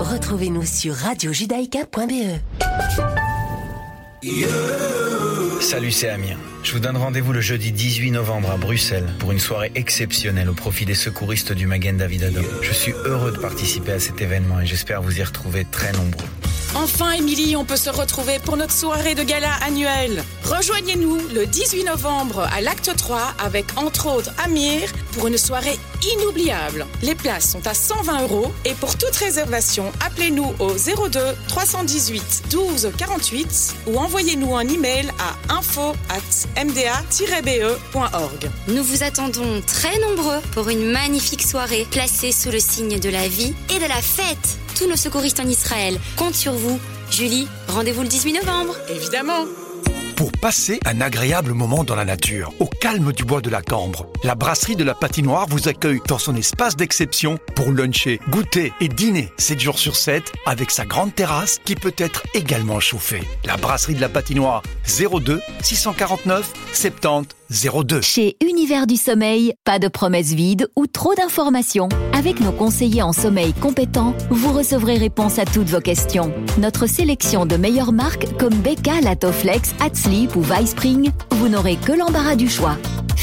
Retrouvez-nous 0.00 0.64
sur 0.64 0.94
radiojudaïka.be. 0.94 2.38
Salut, 5.60 5.90
c'est 5.90 6.08
Amir. 6.08 6.38
Je 6.62 6.72
vous 6.72 6.80
donne 6.80 6.96
rendez-vous 6.96 7.34
le 7.34 7.42
jeudi 7.42 7.70
18 7.70 8.12
novembre 8.12 8.50
à 8.50 8.56
Bruxelles 8.56 9.08
pour 9.18 9.32
une 9.32 9.38
soirée 9.38 9.70
exceptionnelle 9.74 10.48
au 10.48 10.54
profit 10.54 10.86
des 10.86 10.94
secouristes 10.94 11.52
du 11.52 11.66
Magen 11.66 11.98
David 11.98 12.24
Adom. 12.24 12.44
Je 12.62 12.72
suis 12.72 12.92
heureux 13.04 13.32
de 13.32 13.38
participer 13.38 13.92
à 13.92 14.00
cet 14.00 14.22
événement 14.22 14.60
et 14.60 14.66
j'espère 14.66 15.02
vous 15.02 15.18
y 15.18 15.22
retrouver 15.22 15.66
très 15.70 15.92
nombreux. 15.92 16.28
Enfin, 16.74 17.12
Émilie, 17.12 17.56
on 17.56 17.64
peut 17.64 17.76
se 17.76 17.90
retrouver 17.90 18.38
pour 18.38 18.56
notre 18.56 18.72
soirée 18.72 19.14
de 19.14 19.22
gala 19.22 19.52
annuelle. 19.66 20.22
Rejoignez-nous 20.44 21.18
le 21.34 21.46
18 21.46 21.84
novembre 21.84 22.40
à 22.52 22.60
l'Acte 22.60 22.94
3 22.96 23.34
avec 23.38 23.66
entre 23.76 24.06
autres 24.06 24.30
Amir 24.44 24.90
pour 25.12 25.26
une 25.26 25.38
soirée 25.38 25.78
inoubliable. 26.14 26.86
Les 27.02 27.14
places 27.14 27.50
sont 27.50 27.66
à 27.66 27.74
120 27.74 28.22
euros 28.22 28.52
et 28.64 28.74
pour 28.74 28.96
toute 28.96 29.16
réservation, 29.16 29.90
appelez-nous 30.04 30.54
au 30.58 30.72
02 31.08 31.20
318 31.48 32.44
12 32.50 32.90
48 32.96 33.74
ou 33.88 33.98
envoyez-nous 33.98 34.56
un 34.56 34.68
email 34.68 35.10
à 35.18 35.54
info 35.54 35.94
at 36.10 36.64
mda-be.org. 36.64 38.50
Nous 38.68 38.84
vous 38.84 39.02
attendons 39.02 39.62
très 39.66 39.98
nombreux 40.00 40.40
pour 40.52 40.68
une 40.68 40.90
magnifique 40.90 41.42
soirée 41.42 41.86
placée 41.90 42.32
sous 42.32 42.50
le 42.50 42.60
signe 42.60 43.00
de 43.00 43.08
la 43.08 43.26
vie 43.26 43.54
et 43.74 43.78
de 43.78 43.86
la 43.86 44.00
fête. 44.02 44.58
Tous 44.78 44.88
nos 44.88 44.96
secouristes 44.96 45.40
en 45.40 45.48
Israël 45.48 45.98
comptent 46.16 46.36
sur 46.36 46.52
vous. 46.52 46.78
Julie, 47.10 47.48
rendez-vous 47.66 48.02
le 48.02 48.08
18 48.08 48.34
novembre. 48.34 48.76
Évidemment. 48.88 49.44
Pour 50.14 50.30
passer 50.30 50.78
un 50.86 51.00
agréable 51.00 51.52
moment 51.52 51.82
dans 51.82 51.96
la 51.96 52.04
nature, 52.04 52.52
au 52.60 52.66
calme 52.66 53.12
du 53.12 53.24
bois 53.24 53.40
de 53.40 53.50
la 53.50 53.60
Cambre, 53.60 54.06
la 54.22 54.36
brasserie 54.36 54.76
de 54.76 54.84
la 54.84 54.94
patinoire 54.94 55.46
vous 55.48 55.68
accueille 55.68 56.00
dans 56.06 56.18
son 56.18 56.36
espace 56.36 56.76
d'exception 56.76 57.38
pour 57.56 57.72
luncher, 57.72 58.20
goûter 58.28 58.72
et 58.80 58.88
dîner 58.88 59.32
7 59.38 59.58
jours 59.58 59.78
sur 59.80 59.96
7 59.96 60.32
avec 60.46 60.70
sa 60.70 60.84
grande 60.84 61.12
terrasse 61.12 61.58
qui 61.64 61.74
peut 61.74 61.94
être 61.98 62.22
également 62.34 62.78
chauffée. 62.78 63.22
La 63.44 63.56
brasserie 63.56 63.94
de 63.94 64.00
la 64.00 64.08
patinoire 64.08 64.62
02 64.86 65.40
649 65.60 66.52
70 66.72 67.34
02. 67.84 68.00
Chez 68.00 68.36
Univers 68.48 68.86
du 68.86 68.96
Sommeil, 68.96 69.54
pas 69.64 69.80
de 69.80 69.88
promesses 69.88 70.34
vides 70.34 70.68
ou 70.76 70.86
trop 70.86 71.14
d'informations. 71.16 71.88
Avec 72.18 72.40
nos 72.40 72.50
conseillers 72.50 73.02
en 73.02 73.12
sommeil 73.12 73.52
compétents, 73.52 74.12
vous 74.28 74.52
recevrez 74.52 74.96
réponse 74.96 75.38
à 75.38 75.44
toutes 75.44 75.68
vos 75.68 75.80
questions. 75.80 76.32
Notre 76.58 76.88
sélection 76.88 77.46
de 77.46 77.56
meilleures 77.56 77.92
marques 77.92 78.26
comme 78.38 78.54
Becca, 78.54 79.00
Latoflex, 79.00 79.72
Hatsleep 79.78 80.34
ou 80.34 80.42
Spring, 80.66 81.12
vous 81.30 81.48
n'aurez 81.48 81.76
que 81.76 81.92
l'embarras 81.92 82.34
du 82.34 82.48
choix. 82.48 82.76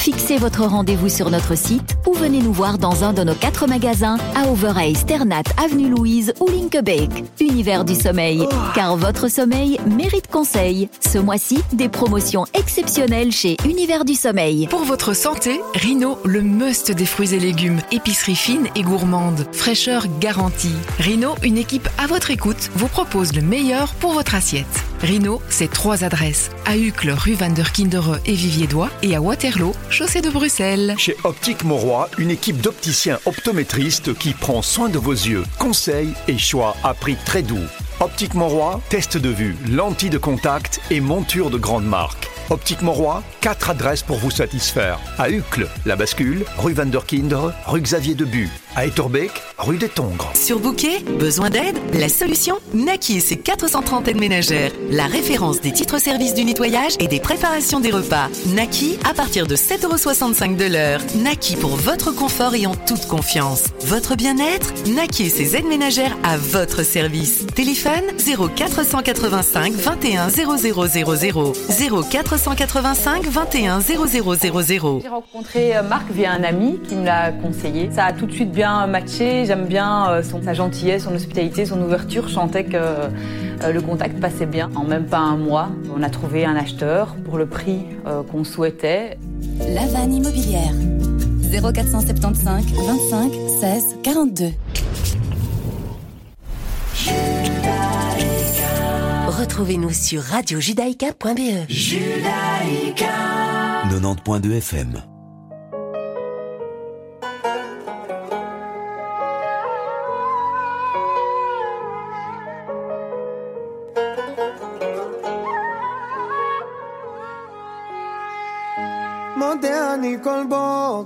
Fixez 0.05 0.37
votre 0.37 0.63
rendez-vous 0.65 1.09
sur 1.09 1.31
notre 1.31 1.57
site 1.57 1.97
ou 2.05 2.13
venez 2.13 2.39
nous 2.39 2.53
voir 2.53 2.77
dans 2.77 3.03
un 3.03 3.11
de 3.11 3.23
nos 3.23 3.33
quatre 3.33 3.65
magasins 3.65 4.17
à 4.35 4.47
Overay, 4.51 4.93
Sternat, 4.93 5.41
Avenue 5.57 5.89
Louise 5.89 6.31
ou 6.39 6.47
Linkebeek. 6.47 7.09
Univers 7.39 7.85
du 7.85 7.95
sommeil, 7.95 8.47
car 8.75 8.97
votre 8.97 9.29
sommeil 9.29 9.79
mérite 9.87 10.27
conseil. 10.27 10.89
Ce 10.99 11.17
mois-ci, 11.17 11.57
des 11.73 11.89
promotions 11.89 12.45
exceptionnelles 12.53 13.31
chez 13.31 13.57
Univers 13.65 14.05
du 14.05 14.13
sommeil. 14.13 14.67
Pour 14.67 14.83
votre 14.83 15.15
santé, 15.15 15.59
Rhino, 15.73 16.19
le 16.23 16.43
must 16.43 16.91
des 16.91 17.07
fruits 17.07 17.33
et 17.33 17.39
légumes. 17.39 17.79
Épicerie 17.91 18.35
fine 18.35 18.67
et 18.75 18.83
gourmande. 18.85 19.45
Fraîcheur 19.51 20.05
garantie. 20.19 20.75
Rhino, 20.99 21.35
une 21.43 21.57
équipe 21.57 21.89
à 21.97 22.07
votre 22.07 22.31
écoute, 22.31 22.69
vous 22.75 22.87
propose 22.87 23.33
le 23.33 23.41
meilleur 23.41 23.93
pour 23.95 24.13
votre 24.13 24.35
assiette. 24.35 24.85
Rhino, 25.01 25.41
c'est 25.49 25.69
trois 25.69 26.05
adresses. 26.05 26.51
À 26.65 26.77
Uccle, 26.77 27.11
rue 27.11 27.33
Van 27.33 27.49
der 27.49 27.73
Kindere 27.73 28.19
et 28.25 28.33
Vivier-Dois 28.33 28.89
et 29.01 29.15
à 29.15 29.21
Waterloo, 29.21 29.73
chaussée 29.89 30.21
de 30.21 30.29
Bruxelles. 30.29 30.95
Chez 30.97 31.17
Optique 31.25 31.63
Mauroy, 31.63 32.09
une 32.17 32.31
équipe 32.31 32.61
d'opticiens 32.61 33.19
optométristes 33.25 34.17
qui 34.17 34.31
prend 34.31 34.61
soin 34.61 34.87
de 34.87 34.97
vos 34.97 35.11
yeux. 35.11 35.43
Conseils 35.59 36.13
et 36.27 36.37
choix 36.37 36.77
à 36.83 36.93
prix 36.93 37.17
très 37.25 37.41
doux. 37.41 37.67
Optique 37.99 38.35
Mauroy, 38.35 38.81
test 38.89 39.17
de 39.17 39.29
vue, 39.29 39.55
lentilles 39.69 40.09
de 40.09 40.17
contact 40.17 40.79
et 40.91 41.01
monture 41.01 41.49
de 41.49 41.57
grande 41.57 41.85
marque. 41.85 42.29
Optique 42.51 42.83
Mauroy, 42.83 43.23
quatre 43.41 43.71
adresses 43.71 44.03
pour 44.03 44.17
vous 44.17 44.29
satisfaire. 44.29 44.99
À 45.17 45.29
Uccle, 45.31 45.67
La 45.85 45.95
Bascule, 45.95 46.45
rue 46.59 46.73
Van 46.73 46.85
der 46.85 47.05
Kindere, 47.05 47.53
rue 47.65 47.81
Xavier 47.81 48.13
Debu. 48.13 48.49
À 48.75 48.85
Etterbeek, 48.85 49.31
rue 49.57 49.77
des 49.77 49.87
Tongres. 49.87 50.31
Surbooké 50.35 50.99
Besoin 51.17 51.49
d'aide 51.49 51.77
La 51.93 52.09
solution 52.09 52.57
Naki 52.73 53.17
et 53.17 53.19
ses 53.21 53.37
430 53.37 54.09
aides 54.09 54.19
ménagères. 54.19 54.71
La 54.91 55.05
référence 55.05 55.61
des 55.61 55.71
titres-services 55.71 56.33
du 56.33 56.43
nettoyage 56.43 56.95
et 56.99 57.07
des 57.07 57.21
préparations 57.21 57.79
des 57.79 57.89
repas. 57.89 58.27
Naki 58.47 58.99
à 59.09 59.13
partir 59.13 59.47
de 59.47 59.55
7,65€ 59.55 60.57
de 60.57 60.65
l'heure. 60.65 60.99
Naki 61.15 61.55
pour 61.55 61.75
votre 61.77 62.11
confort 62.11 62.53
et 62.53 62.67
en 62.67 62.75
toute 62.75 63.07
confiance. 63.07 63.63
Votre 63.85 64.15
bien-être 64.15 64.73
Naki 64.93 65.23
et 65.23 65.29
ses 65.29 65.55
aides 65.55 65.67
ménagères 65.67 66.15
à 66.23 66.37
votre 66.37 66.83
service. 66.83 67.47
Téléphone 67.55 68.03
0485 68.17 69.73
21 69.73 70.27
0000 70.29 70.75
0485 72.37 73.27
21 73.27 73.79
0000. 73.79 75.01
J'ai 75.01 75.07
rencontré 75.07 75.77
euh, 75.77 75.83
Marc 75.83 76.11
via 76.11 76.31
un 76.31 76.43
ami 76.43 76.79
qui 76.87 76.95
me 76.95 77.05
l'a 77.05 77.31
conseillé. 77.31 77.89
Ça 77.91 78.05
a 78.05 78.13
tout 78.13 78.25
de 78.25 78.31
suite 78.31 78.51
bien 78.51 78.87
matché. 78.87 79.45
J'aime 79.45 79.65
bien 79.65 80.09
euh, 80.09 80.23
son, 80.23 80.41
sa 80.43 80.53
gentillesse, 80.53 81.03
son 81.03 81.15
hospitalité, 81.15 81.65
son 81.65 81.81
ouverture. 81.81 82.27
Je 82.27 82.33
sentais 82.33 82.65
que 82.65 82.77
euh, 82.77 83.71
le 83.71 83.81
contact 83.81 84.19
passait 84.19 84.45
bien. 84.45 84.69
En 84.75 84.83
même 84.83 85.05
pas 85.05 85.19
un 85.19 85.37
mois, 85.37 85.69
on 85.95 86.03
a 86.03 86.09
trouvé 86.09 86.45
un 86.45 86.55
acheteur 86.55 87.15
pour 87.25 87.37
le 87.37 87.45
prix 87.45 87.85
qu'on 88.31 88.43
souhaitait. 88.43 89.17
La 89.73 89.85
vanne 89.87 90.13
immobilière. 90.13 90.73
0475 91.51 92.65
25 92.85 93.31
16 93.61 93.97
42. 94.03 94.51
Retrouvez-nous 99.37 99.91
sur 99.91 100.21
radiojudaïka.be. 100.21 101.67
90.2 101.67 104.57
FM. 104.57 105.14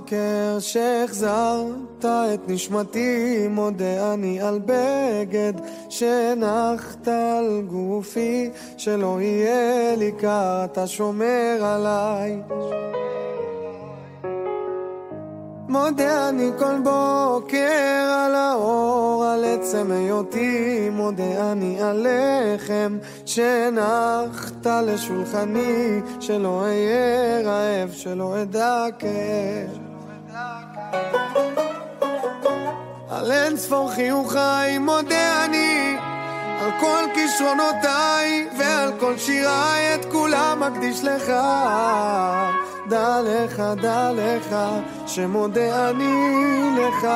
בוקר 0.00 0.58
שהחזרת 0.58 2.04
את 2.04 2.48
נשמתי, 2.48 3.46
מודה 3.50 4.14
אני 4.14 4.40
על 4.40 4.60
בגד 4.64 5.52
שהנחת 5.88 7.08
על 7.08 7.62
גופי, 7.66 8.50
שלא 8.76 9.20
יהיה 9.20 9.96
לי 9.96 10.12
קר, 10.12 10.64
אתה 10.64 10.86
שומר 10.86 11.58
עליי. 11.62 12.42
מודה 15.68 16.28
אני 16.28 16.50
כל 16.58 16.78
בוקר 16.84 18.24
על 18.26 18.34
האור, 18.34 19.24
על 19.24 19.44
עצם 19.44 19.90
היותי, 19.90 20.88
מודה 20.92 21.52
אני 21.52 21.82
על 21.82 22.06
לחם 22.08 22.98
שהנחת 23.26 24.66
לשולחני, 24.66 26.00
שלא 26.20 26.62
אהיה 26.62 27.40
רעב, 27.44 27.90
שלא 27.92 28.42
אדע 28.42 28.86
כאב. 28.98 29.89
על 33.10 33.32
אין 33.32 33.56
ספור 33.56 33.90
חיוכיי 33.90 34.78
מודה 34.78 35.44
אני, 35.44 35.96
על 36.60 36.70
כל 36.80 37.04
כישרונותיי 37.14 38.48
ועל 38.58 38.92
כל 39.00 39.18
שיריי 39.18 39.94
את 39.94 40.04
כולם 40.12 40.62
אקדיש 40.62 41.04
לך. 41.04 41.32
דע 42.88 43.20
לך, 43.24 43.62
דע 43.82 44.10
לך, 44.12 44.56
שמודה 45.06 45.90
אני 45.90 46.12
לך. 46.78 47.06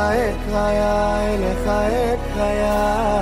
אקריה, 0.00 1.20
אליך 1.26 1.66
אקריה. 1.66 3.20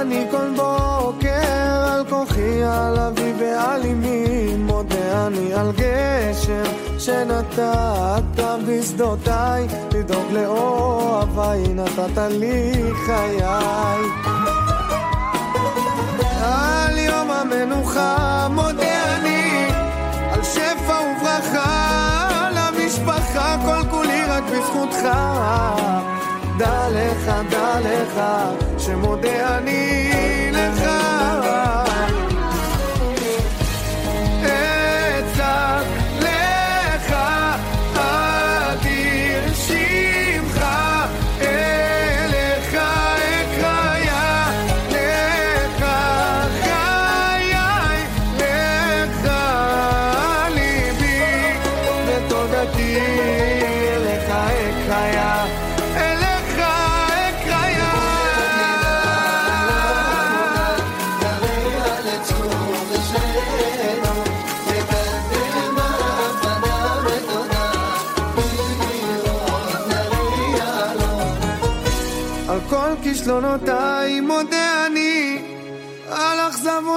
אני 0.00 0.26
כל 0.30 0.50
בוקר 0.56 1.84
על 1.92 2.04
כוחי, 2.08 2.62
על 2.62 2.98
אבי 2.98 3.32
ועל 3.38 3.82
אמי, 3.82 4.56
מודה 4.58 5.26
אני 5.26 5.54
על 5.54 5.72
גשם 5.72 6.62
שנתת 6.98 8.42
בשדותיי, 8.68 9.66
לדאוג 9.94 10.32
לאוהביי, 10.32 11.68
נתת 11.68 12.18
לי 12.30 12.72
חיי. 13.06 13.98
המנוחה 17.40 18.46
מודה 18.50 19.16
אני, 19.16 19.66
על 20.32 20.44
שפע 20.44 20.98
וברכה, 21.00 22.28
על 22.46 22.56
המשפחה, 22.56 23.56
כל 23.64 23.88
כולי 23.90 24.24
רק 24.24 24.42
בזכותך. 24.44 25.08
דע 26.58 26.88
לך, 26.90 27.32
דע 27.50 27.80
לך, 27.80 28.20
שמודה 28.78 29.58
אני 29.58 30.47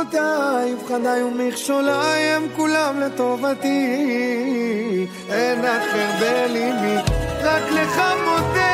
אכזבותיי, 0.02 0.76
פחדיי 0.86 1.24
ומכשוליי 1.24 2.22
הם 2.22 2.48
כולם 2.56 3.00
לטובתי. 3.00 3.88
אין 5.30 5.66
אחר 5.66 6.10
בליבי, 6.20 6.96
רק 7.44 7.64
לך 7.72 8.02
מודה 8.26 8.71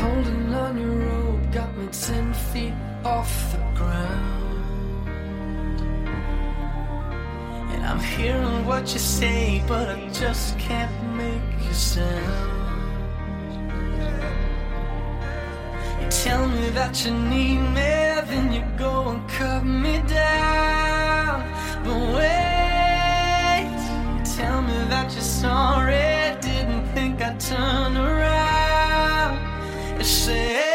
Holding 0.00 0.54
on 0.54 0.78
your 0.78 0.96
rope 1.08 1.52
got 1.52 1.76
me 1.76 1.86
ten 1.88 2.32
feet 2.34 2.74
off 3.04 3.52
the 3.52 3.58
ground. 3.74 5.08
And 7.72 7.84
I'm 7.84 8.00
hearing 8.00 8.66
what 8.66 8.92
you 8.92 8.98
say, 8.98 9.62
but 9.66 9.88
I 9.88 10.08
just 10.10 10.58
can't 10.58 10.92
make 11.14 11.70
a 11.70 11.74
sound. 11.74 12.52
You 16.00 16.08
tell 16.10 16.46
me 16.48 16.68
that 16.70 17.04
you 17.04 17.12
need 17.12 17.60
me, 17.76 17.92
then 18.30 18.52
you 18.52 18.62
go 18.76 19.08
and 19.08 19.28
cut 19.28 19.64
me 19.64 20.02
down. 20.06 21.42
But 21.84 22.00
wait, 22.16 23.70
you 24.18 24.24
tell 24.36 24.60
me 24.62 24.78
that 24.92 25.10
you're 25.12 25.22
sorry, 25.22 26.36
didn't 26.40 26.86
think 26.94 27.22
I'd 27.22 27.40
turn 27.40 27.96
around. 27.96 28.35
Say. 30.26 30.65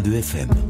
101.2 0.00 0.22
FM. 0.22 0.69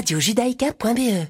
radiojudaïka.be. 0.00 1.26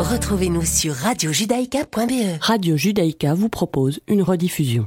Retrouvez-nous 0.00 0.66
sur 0.66 0.92
radiojudaïka.be. 0.92 2.38
Radio 2.42 2.76
Judaïka 2.76 3.32
vous 3.32 3.48
propose 3.48 4.00
une 4.06 4.20
rediffusion. 4.20 4.86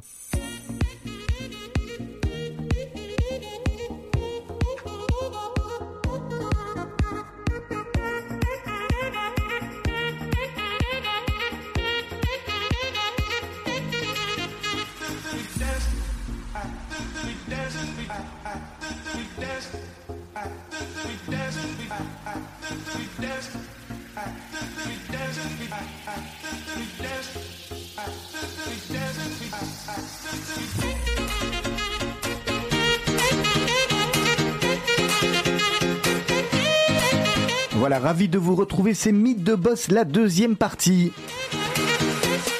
De 38.33 38.39
vous 38.39 38.55
retrouver, 38.55 38.95
c'est 38.95 39.11
Mythe 39.11 39.43
de 39.43 39.53
Boss, 39.53 39.91
la 39.91 40.05
deuxième 40.05 40.55
partie. 40.55 41.13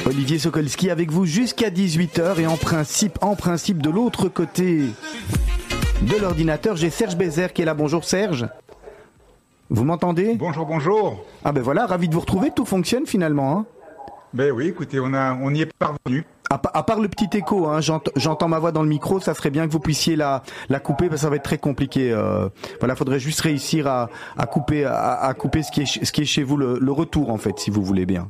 Olivier 0.05 0.37
Sokolski 0.37 0.91
avec 0.91 1.09
vous 1.09 1.25
jusqu'à 1.25 1.71
18h 1.71 2.39
et 2.39 2.45
en 2.45 2.57
principe, 2.57 3.17
en 3.23 3.35
principe 3.35 3.81
de 3.81 3.89
l'autre 3.89 4.29
côté 4.29 4.83
de 6.03 6.15
l'ordinateur, 6.21 6.75
j'ai 6.75 6.91
Serge 6.91 7.17
Bézère 7.17 7.53
qui 7.53 7.63
est 7.63 7.65
là. 7.65 7.73
Bonjour 7.73 8.03
Serge. 8.03 8.47
Vous 9.71 9.83
m'entendez? 9.83 10.35
Bonjour, 10.35 10.67
bonjour. 10.67 11.25
Ah 11.43 11.51
ben 11.51 11.63
voilà, 11.63 11.87
ravi 11.87 12.07
de 12.07 12.13
vous 12.13 12.19
retrouver, 12.19 12.51
tout 12.55 12.65
fonctionne 12.65 13.07
finalement. 13.07 13.57
Hein 13.57 13.65
Ben 14.35 14.51
oui, 14.51 14.67
écoutez, 14.67 14.99
on, 14.99 15.11
a, 15.15 15.33
on 15.33 15.55
y 15.55 15.61
est 15.61 15.73
parvenu. 15.73 16.23
À, 16.53 16.57
pa- 16.57 16.71
à 16.73 16.83
part 16.83 16.99
le 16.99 17.07
petit 17.07 17.29
écho, 17.37 17.67
hein, 17.67 17.81
j'ent- 17.81 18.01
j'entends 18.15 18.47
ma 18.47 18.59
voix 18.59 18.71
dans 18.71 18.83
le 18.83 18.89
micro, 18.89 19.19
ça 19.19 19.33
serait 19.33 19.49
bien 19.49 19.65
que 19.67 19.71
vous 19.71 19.79
puissiez 19.79 20.15
la, 20.15 20.41
couper, 20.79 21.07
parce 21.09 21.21
que 21.21 21.25
ça 21.25 21.29
va 21.29 21.35
être 21.37 21.43
très 21.43 21.57
compliqué. 21.57 22.11
Euh, 22.11 22.49
voilà, 22.79 22.95
faudrait 22.95 23.19
juste 23.19 23.41
réussir 23.41 23.87
à, 23.87 24.09
couper, 24.45 24.85
à, 24.85 25.33
couper 25.33 25.63
ce 25.63 25.71
qui 25.71 25.81
est, 25.81 25.85
ch- 25.85 26.03
ce 26.03 26.11
qui 26.11 26.21
est 26.21 26.25
chez 26.25 26.43
vous, 26.43 26.57
le, 26.57 26.77
le 26.79 26.91
retour 26.91 27.29
en 27.31 27.37
fait, 27.37 27.59
si 27.59 27.69
vous 27.71 27.83
voulez 27.83 28.05
bien. 28.05 28.29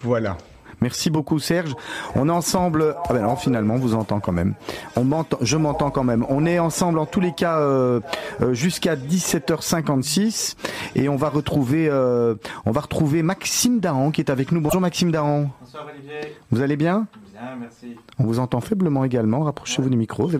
Voilà. 0.00 0.36
Merci 0.80 1.10
beaucoup 1.10 1.38
Serge. 1.38 1.74
On 2.14 2.28
est 2.28 2.32
ensemble. 2.32 2.96
Ah 3.08 3.12
ben 3.12 3.22
non, 3.22 3.36
finalement, 3.36 3.74
on 3.74 3.78
vous 3.78 3.94
entend 3.94 4.20
quand 4.20 4.32
même. 4.32 4.54
On 4.96 5.04
m'entend, 5.04 5.38
je 5.40 5.56
m'entends 5.56 5.90
quand 5.90 6.04
même. 6.04 6.24
On 6.28 6.46
est 6.46 6.58
ensemble 6.58 6.98
en 6.98 7.06
tous 7.06 7.20
les 7.20 7.32
cas 7.32 7.58
euh, 7.58 8.00
euh, 8.40 8.54
jusqu'à 8.54 8.96
17h56 8.96 10.56
et 10.96 11.08
on 11.08 11.16
va 11.16 11.28
retrouver, 11.28 11.88
euh, 11.88 12.34
on 12.66 12.70
va 12.70 12.80
retrouver 12.80 13.22
Maxime 13.22 13.80
Dahan 13.80 14.10
qui 14.10 14.20
est 14.20 14.30
avec 14.30 14.52
nous. 14.52 14.60
Bonjour 14.60 14.80
Maxime 14.80 15.10
Dahan. 15.10 15.50
Bonsoir 15.60 15.86
Olivier. 15.92 16.34
Vous 16.50 16.60
allez 16.60 16.76
bien? 16.76 17.06
Bien, 17.32 17.56
merci. 17.58 17.96
On 18.18 18.24
vous 18.24 18.38
entend 18.38 18.60
faiblement 18.60 19.04
également. 19.04 19.40
Rapprochez-vous 19.40 19.90
du 19.90 19.96
micro. 19.96 20.30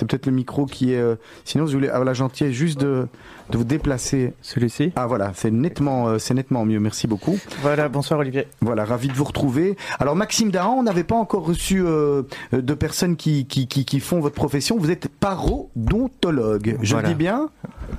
C'est- 0.00 0.06
peut-être 0.06 0.26
le 0.26 0.32
micro 0.32 0.66
qui 0.66 0.92
est. 0.94 0.98
euh, 1.00 1.14
Sinon, 1.44 1.66
je 1.66 1.74
voulais 1.74 1.88
avoir 1.88 2.04
la 2.04 2.14
gentillesse 2.14 2.52
juste 2.54 2.80
de, 2.80 3.06
de 3.50 3.56
vous 3.58 3.64
déplacer. 3.64 4.32
Celui-ci 4.42 4.92
Ah 4.96 5.06
voilà, 5.06 5.32
c'est 5.34 5.50
nettement, 5.50 6.08
euh, 6.08 6.18
c'est 6.18 6.34
nettement 6.34 6.64
mieux. 6.64 6.80
Merci 6.80 7.06
beaucoup. 7.06 7.38
Voilà, 7.62 7.88
bonsoir 7.88 8.20
Olivier. 8.20 8.46
Voilà, 8.60 8.84
ravi 8.84 9.08
de 9.08 9.12
vous 9.12 9.24
retrouver. 9.24 9.76
Alors 9.98 10.16
Maxime 10.16 10.50
Dahan, 10.50 10.74
on 10.78 10.82
n'avait 10.82 11.04
pas 11.04 11.16
encore 11.16 11.44
reçu 11.46 11.82
euh, 11.84 12.22
de 12.52 12.74
personnes 12.74 13.16
qui, 13.16 13.46
qui, 13.46 13.66
qui, 13.68 13.84
qui 13.84 14.00
font 14.00 14.20
votre 14.20 14.34
profession. 14.34 14.76
Vous 14.78 14.90
êtes 14.90 15.08
parodontologue. 15.08 16.78
Je 16.82 16.92
Voilà. 16.92 17.08
le 17.08 17.14
dis 17.14 17.18
bien? 17.18 17.48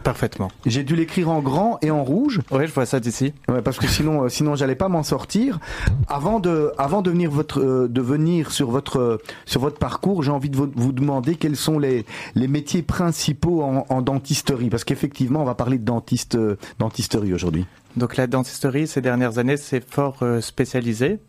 Parfaitement. 0.03 0.49
J'ai 0.65 0.83
dû 0.83 0.95
l'écrire 0.95 1.29
en 1.29 1.39
grand 1.41 1.77
et 1.81 1.91
en 1.91 2.03
rouge. 2.03 2.41
Oui, 2.51 2.65
je 2.67 2.73
vois 2.73 2.85
ça 2.85 2.99
d'ici. 2.99 3.33
Ouais, 3.49 3.61
parce 3.61 3.77
que 3.77 3.87
sinon, 3.87 4.29
sinon 4.29 4.55
j'allais 4.55 4.75
pas 4.75 4.87
m'en 4.89 5.03
sortir. 5.03 5.59
Avant 6.07 6.39
de, 6.39 6.71
avant 6.77 7.01
de 7.01 7.09
venir 7.11 7.29
votre, 7.29 7.59
euh, 7.59 7.87
de 7.87 8.01
venir 8.01 8.51
sur 8.51 8.69
votre, 8.71 8.99
euh, 8.99 9.17
sur 9.45 9.59
votre 9.61 9.77
parcours, 9.79 10.23
j'ai 10.23 10.31
envie 10.31 10.49
de 10.49 10.55
vous, 10.55 10.71
vous 10.75 10.91
demander 10.93 11.35
quels 11.35 11.55
sont 11.57 11.77
les, 11.77 11.90
les 12.35 12.47
métiers 12.47 12.81
principaux 12.81 13.63
en, 13.63 13.85
en 13.89 14.01
dentisterie, 14.01 14.69
parce 14.69 14.83
qu'effectivement, 14.83 15.41
on 15.41 15.45
va 15.45 15.55
parler 15.55 15.77
de 15.77 15.85
dentiste, 15.85 16.35
euh, 16.35 16.57
dentisterie 16.79 17.33
aujourd'hui. 17.33 17.65
Donc 17.97 18.17
la 18.17 18.27
dentisterie, 18.27 18.87
ces 18.87 19.01
dernières 19.01 19.37
années, 19.37 19.57
c'est 19.57 19.83
fort 19.83 20.19
euh, 20.21 20.41
spécialisé, 20.41 21.19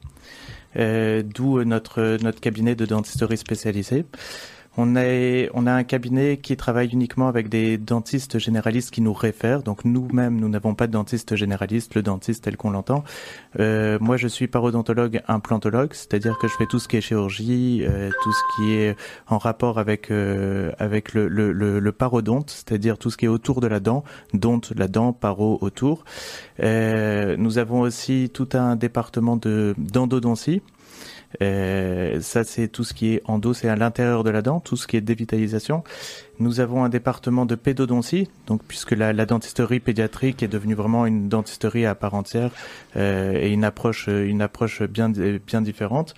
euh, 0.76 1.22
d'où 1.22 1.62
notre, 1.64 2.18
notre 2.22 2.40
cabinet 2.40 2.74
de 2.74 2.86
dentisterie 2.86 3.36
spécialisé. 3.36 4.04
On 4.78 4.96
a, 4.96 5.02
on 5.52 5.66
a 5.66 5.72
un 5.72 5.84
cabinet 5.84 6.38
qui 6.38 6.56
travaille 6.56 6.88
uniquement 6.88 7.28
avec 7.28 7.50
des 7.50 7.76
dentistes 7.76 8.38
généralistes 8.38 8.90
qui 8.90 9.02
nous 9.02 9.12
réfèrent. 9.12 9.62
Donc 9.62 9.84
nous-mêmes, 9.84 10.40
nous 10.40 10.48
n'avons 10.48 10.74
pas 10.74 10.86
de 10.86 10.92
dentiste 10.92 11.36
généraliste, 11.36 11.94
le 11.94 12.02
dentiste 12.02 12.44
tel 12.44 12.56
qu'on 12.56 12.70
l'entend. 12.70 13.04
Euh, 13.60 13.98
moi, 14.00 14.16
je 14.16 14.28
suis 14.28 14.46
parodontologue 14.46 15.20
implantologue, 15.28 15.92
c'est-à-dire 15.92 16.38
que 16.38 16.48
je 16.48 16.54
fais 16.54 16.64
tout 16.64 16.78
ce 16.78 16.88
qui 16.88 16.96
est 16.96 17.02
chirurgie, 17.02 17.84
euh, 17.86 18.10
tout 18.22 18.32
ce 18.32 18.56
qui 18.56 18.72
est 18.72 18.96
en 19.28 19.36
rapport 19.36 19.78
avec 19.78 20.10
euh, 20.10 20.72
avec 20.78 21.12
le, 21.12 21.28
le, 21.28 21.52
le, 21.52 21.78
le 21.78 21.92
parodonte, 21.92 22.48
c'est-à-dire 22.48 22.96
tout 22.96 23.10
ce 23.10 23.18
qui 23.18 23.26
est 23.26 23.28
autour 23.28 23.60
de 23.60 23.66
la 23.66 23.78
dent, 23.78 24.04
donte, 24.32 24.72
la 24.74 24.88
dent, 24.88 25.12
paro 25.12 25.58
autour. 25.60 26.04
Euh, 26.62 27.36
nous 27.36 27.58
avons 27.58 27.80
aussi 27.80 28.30
tout 28.32 28.48
un 28.54 28.76
département 28.76 29.36
de 29.36 29.74
d'endodontie. 29.76 30.62
Euh, 31.40 32.20
ça, 32.20 32.44
c'est 32.44 32.68
tout 32.68 32.84
ce 32.84 32.94
qui 32.94 33.14
est 33.14 33.22
endo, 33.24 33.54
c'est 33.54 33.68
à 33.68 33.76
l'intérieur 33.76 34.24
de 34.24 34.30
la 34.30 34.42
dent, 34.42 34.60
tout 34.60 34.76
ce 34.76 34.86
qui 34.86 34.96
est 34.96 35.00
dévitalisation. 35.00 35.82
Nous 36.38 36.60
avons 36.60 36.84
un 36.84 36.88
département 36.88 37.46
de 37.46 37.54
pédodontie, 37.54 38.28
donc 38.46 38.62
puisque 38.66 38.92
la, 38.92 39.12
la 39.12 39.26
dentisterie 39.26 39.80
pédiatrique 39.80 40.42
est 40.42 40.48
devenue 40.48 40.74
vraiment 40.74 41.06
une 41.06 41.28
dentisterie 41.28 41.86
à 41.86 41.94
part 41.94 42.14
entière 42.14 42.50
euh, 42.96 43.32
et 43.32 43.50
une 43.50 43.64
approche, 43.64 44.08
une 44.08 44.42
approche 44.42 44.82
bien, 44.82 45.10
bien 45.10 45.62
différente. 45.62 46.14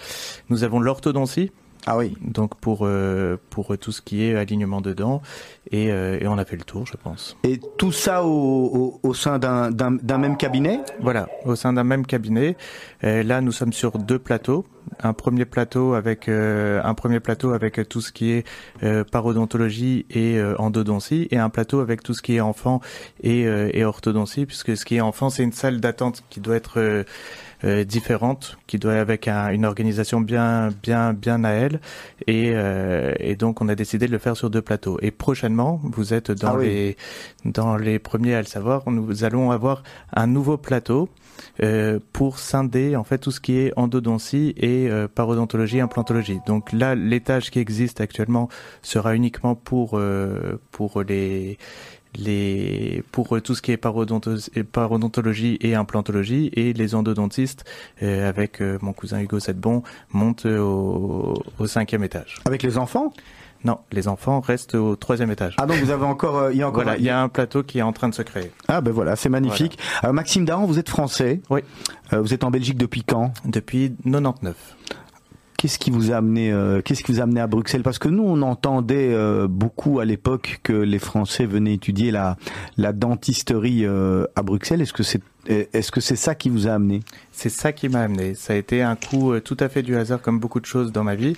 Nous 0.49 0.65
avons 0.65 0.81
l'orthodontie. 0.81 1.53
Ah 1.87 1.99
oui. 1.99 2.16
Donc 2.22 2.55
pour 2.57 2.80
euh, 2.82 3.37
pour 3.51 3.76
tout 3.76 3.93
ce 3.93 4.01
qui 4.01 4.24
est 4.24 4.35
alignement 4.35 4.80
de 4.80 4.93
dents 4.95 5.20
et, 5.70 5.91
euh, 5.93 6.18
et 6.20 6.26
on 6.26 6.39
a 6.39 6.45
fait 6.47 6.57
le 6.57 6.62
tour, 6.64 6.87
je 6.87 6.97
pense. 6.97 7.37
Et 7.45 7.61
tout 7.76 7.93
ça 7.93 8.24
au, 8.24 8.30
au, 8.32 9.01
au 9.03 9.12
sein 9.14 9.39
d'un- 9.39 9.70
d'un 9.70 9.91
d'un 9.93 10.18
même 10.18 10.37
cabinet? 10.39 10.80
Voilà, 11.01 11.28
au 11.45 11.57
sein 11.57 11.72
d'un 11.74 11.85
même 11.85 12.07
cabinet. 12.07 12.57
Là, 13.03 13.43
nous 13.43 13.53
sommes 13.53 13.74
sur 13.74 13.99
deux 13.99 14.18
plateaux. 14.18 14.64
Un 15.03 15.12
premier 15.12 15.45
plateau 15.45 15.93
avec 15.95 16.28
euh, 16.28 16.80
un 16.85 16.95
premier 16.95 17.20
plateau 17.20 17.53
avec 17.53 17.87
tout 17.89 18.01
ce 18.01 18.12
qui 18.12 18.30
est 18.32 18.47
euh, 18.82 19.05
parodontologie 19.05 20.07
et 20.11 20.39
euh, 20.39 20.55
endodontie, 20.59 21.28
et 21.30 21.37
un 21.39 21.51
plateau 21.51 21.80
avec 21.80 22.03
tout 22.03 22.14
ce 22.14 22.22
qui 22.22 22.37
est 22.37 22.41
enfant 22.41 22.80
et, 23.22 23.47
euh, 23.47 23.70
et 23.74 23.85
orthodontie, 23.85 24.47
puisque 24.47 24.74
ce 24.76 24.85
qui 24.87 24.97
est 24.97 25.01
enfant, 25.03 25.28
c'est 25.30 25.43
une 25.43 25.53
salle 25.53 25.80
d'attente 25.80 26.22
qui 26.30 26.41
doit 26.41 26.57
être 26.57 27.05
euh, 27.65 27.85
différente, 27.85 28.59
qui 28.67 28.79
doit 28.79 28.95
avec 28.95 29.27
un- 29.27 29.49
une 29.51 29.65
organisation 29.65 30.21
bien, 30.21 30.69
bien, 30.83 31.12
bien 31.15 31.43
à 31.45 31.51
elle. 31.51 31.81
Et, 32.27 32.53
euh, 32.55 33.15
et 33.19 33.37
donc, 33.37 33.61
on 33.62 33.69
a 33.69 33.75
décidé 33.75 34.07
de 34.07 34.12
le 34.12 34.19
faire 34.19 34.37
sur 34.37 34.51
deux 34.51 34.62
plateaux. 34.62 34.99
Et 35.03 35.11
prochainement, 35.11 35.81
vous 35.83 36.12
êtes 36.15 36.31
dans 36.31 36.49
Ah 36.55 36.57
oui. 36.59 36.67
les 36.67 36.97
dans 37.45 37.77
les 37.77 37.99
premiers 37.99 38.35
à 38.35 38.41
le 38.41 38.47
savoir. 38.47 38.89
Nous 38.91 39.25
allons 39.25 39.51
avoir 39.51 39.83
un 40.15 40.27
nouveau 40.27 40.57
plateau. 40.57 41.09
euh, 41.62 41.99
pour 42.12 42.39
scinder 42.39 42.95
en 42.95 43.03
fait 43.03 43.19
tout 43.19 43.33
ce 43.33 43.41
qui 43.41 43.59
est 43.59 43.73
endodontie 43.77 44.55
et 44.57 44.89
euh, 44.89 45.09
parodontologie, 45.12 45.81
implantologie. 45.81 46.39
Donc 46.47 46.73
là, 46.73 46.95
l'étage 46.95 47.51
qui 47.51 47.59
existe 47.59 48.01
actuellement 48.01 48.49
sera 48.83 49.17
uniquement 49.17 49.57
pour 49.57 49.93
euh, 49.95 50.61
pour 50.71 51.03
les 51.03 51.59
les 52.17 53.03
pour 53.12 53.37
euh, 53.37 53.41
tout 53.41 53.55
ce 53.55 53.62
qui 53.62 53.73
est 53.73 53.77
parodontologie 53.77 55.59
et 55.61 55.75
implantologie 55.75 56.51
et 56.53 56.73
les 56.73 56.95
endodontistes 56.95 57.65
euh, 58.03 58.29
avec 58.29 58.61
euh, 58.61 58.79
mon 58.83 58.93
cousin 58.93 59.21
Hugo 59.21 59.41
Sedbon 59.41 59.83
montent 60.12 60.47
euh, 60.47 60.59
au, 60.61 61.35
au 61.59 61.67
cinquième 61.67 62.05
étage. 62.05 62.37
Avec 62.45 62.62
les 62.62 62.79
enfants? 62.79 63.12
Non, 63.65 63.79
les 63.93 64.09
enfants 64.09 64.41
restent 64.41 64.75
au 64.75 64.95
troisième 64.95 65.31
étage. 65.31 65.57
Ah 65.59 65.65
donc 65.65 65.79
vous 65.79 65.91
avez 65.91 66.05
encore, 66.05 66.37
euh, 66.37 66.53
il 66.53 66.59
y 66.59 66.62
a 66.62 66.69
encore. 66.69 66.83
Voilà, 66.83 66.99
il 66.99 67.05
y 67.05 67.09
a 67.09 67.21
un 67.23 67.31
plateau 67.31 67.62
qui 67.62 67.79
est 67.79 67.83
en 67.83 67.95
train 67.95 68.11
de 68.11 68.15
se 68.15 68.21
créer. 68.21 68.51
Ah 68.69 68.83
ben 68.83 68.91
voilà, 68.91 69.17
c'est 69.17 69.31
magnifique. 69.31 69.79
Euh, 70.05 70.12
Maxime 70.12 70.45
Daran, 70.45 70.67
vous 70.67 70.79
êtes 70.79 70.91
français? 70.91 71.41
Oui. 71.49 71.61
Euh, 72.12 72.21
vous 72.21 72.35
êtes 72.35 72.45
en 72.45 72.51
Belgique 72.51 72.77
depuis 72.77 73.05
quand? 73.05 73.33
Depuis 73.47 73.95
99. 74.05 74.55
Qu'est-ce 75.65 75.79
qui 75.79 75.91
vous 75.91 76.12
a 76.12 76.17
amené 76.17 76.53
euh, 76.53 76.83
Qu'est-ce 76.83 77.03
qui 77.03 77.11
vous 77.11 77.21
a 77.21 77.23
amené 77.23 77.41
à 77.41 77.47
Bruxelles? 77.47 77.83
Parce 77.83 77.99
que 77.99 78.11
nous, 78.11 78.23
on 78.23 78.43
entendait 78.43 79.15
euh, 79.15 79.49
beaucoup 79.49 79.99
à 79.99 80.05
l'époque 80.05 80.61
que 80.62 80.75
les 80.75 80.99
Français 80.99 81.47
venaient 81.47 81.73
étudier 81.73 82.11
la 82.11 82.37
la 82.77 82.93
dentisterie 82.93 83.87
euh, 83.87 84.27
à 84.37 84.43
Bruxelles. 84.43 84.83
Est-ce 84.83 84.93
que 84.93 85.03
c'est 85.03 85.23
est-ce 85.47 85.91
que 85.91 86.03
c'est 86.03 86.17
ça 86.17 86.35
qui 86.35 86.51
vous 86.51 86.69
a 86.69 86.73
amené? 86.73 87.01
C'est 87.33 87.49
ça 87.49 87.73
qui 87.73 87.89
m'a 87.89 88.01
amené. 88.01 88.35
Ça 88.35 88.53
a 88.53 88.57
été 88.57 88.83
un 88.83 88.95
coup 88.95 89.41
tout 89.41 89.57
à 89.59 89.71
fait 89.71 89.83
du 89.83 89.97
hasard, 89.97 90.21
comme 90.21 90.39
beaucoup 90.39 90.61
de 90.61 90.67
choses 90.67 90.93
dans 90.93 91.03
ma 91.03 91.15
vie. 91.15 91.35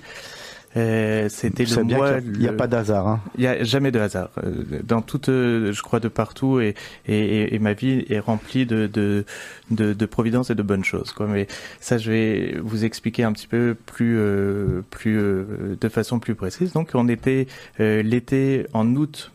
Euh, 0.77 1.29
C'était 1.31 1.65
le 1.65 1.85
bien 1.85 1.97
mois. 1.97 2.09
a- 2.11 2.19
il 2.21 2.43
y 2.43 2.49
a 2.49 2.51
le- 2.51 2.57
pas 2.57 2.67
d'hasard, 2.67 3.09
hein. 3.09 3.21
Il 3.39 3.45
y 3.45 3.47
a 3.47 3.65
jamais 3.65 3.91
de 3.91 3.99
hasard. 3.99 4.31
Euh, 4.45 4.53
Dans 4.85 5.01
toute, 5.03 5.29
euh, 5.29 5.73
je 5.73 5.83
crois, 5.83 6.01
de 6.01 6.09
partout, 6.09 6.61
et, 6.61 6.75
et, 7.07 7.55
et- 7.55 7.59
ma 7.59 7.73
vie 7.73 8.05
est 8.11 8.19
remplie 8.19 8.67
de, 8.67 8.87
de, 8.87 9.25
de, 9.71 9.93
de 9.95 10.07
providence 10.07 10.51
et 10.51 10.55
de 10.55 10.63
bonnes 10.63 10.85
choses. 10.85 11.13
Quoi. 11.13 11.27
Mais 11.29 11.47
ça, 11.81 11.99
je 11.99 12.11
vais 12.11 12.57
vous 12.63 12.85
expliquer 12.85 13.25
un 13.25 13.33
petit 13.33 13.47
peu 13.47 13.75
plus, 13.87 14.17
euh, 14.19 14.83
plus, 14.91 15.19
euh, 15.19 15.45
de 15.81 15.89
façon 15.89 16.19
plus 16.19 16.35
précise. 16.35 16.73
Donc, 16.73 16.91
on 16.95 17.09
était 17.09 17.47
l'été 17.79 18.67
en 18.73 18.95
août 18.97 19.33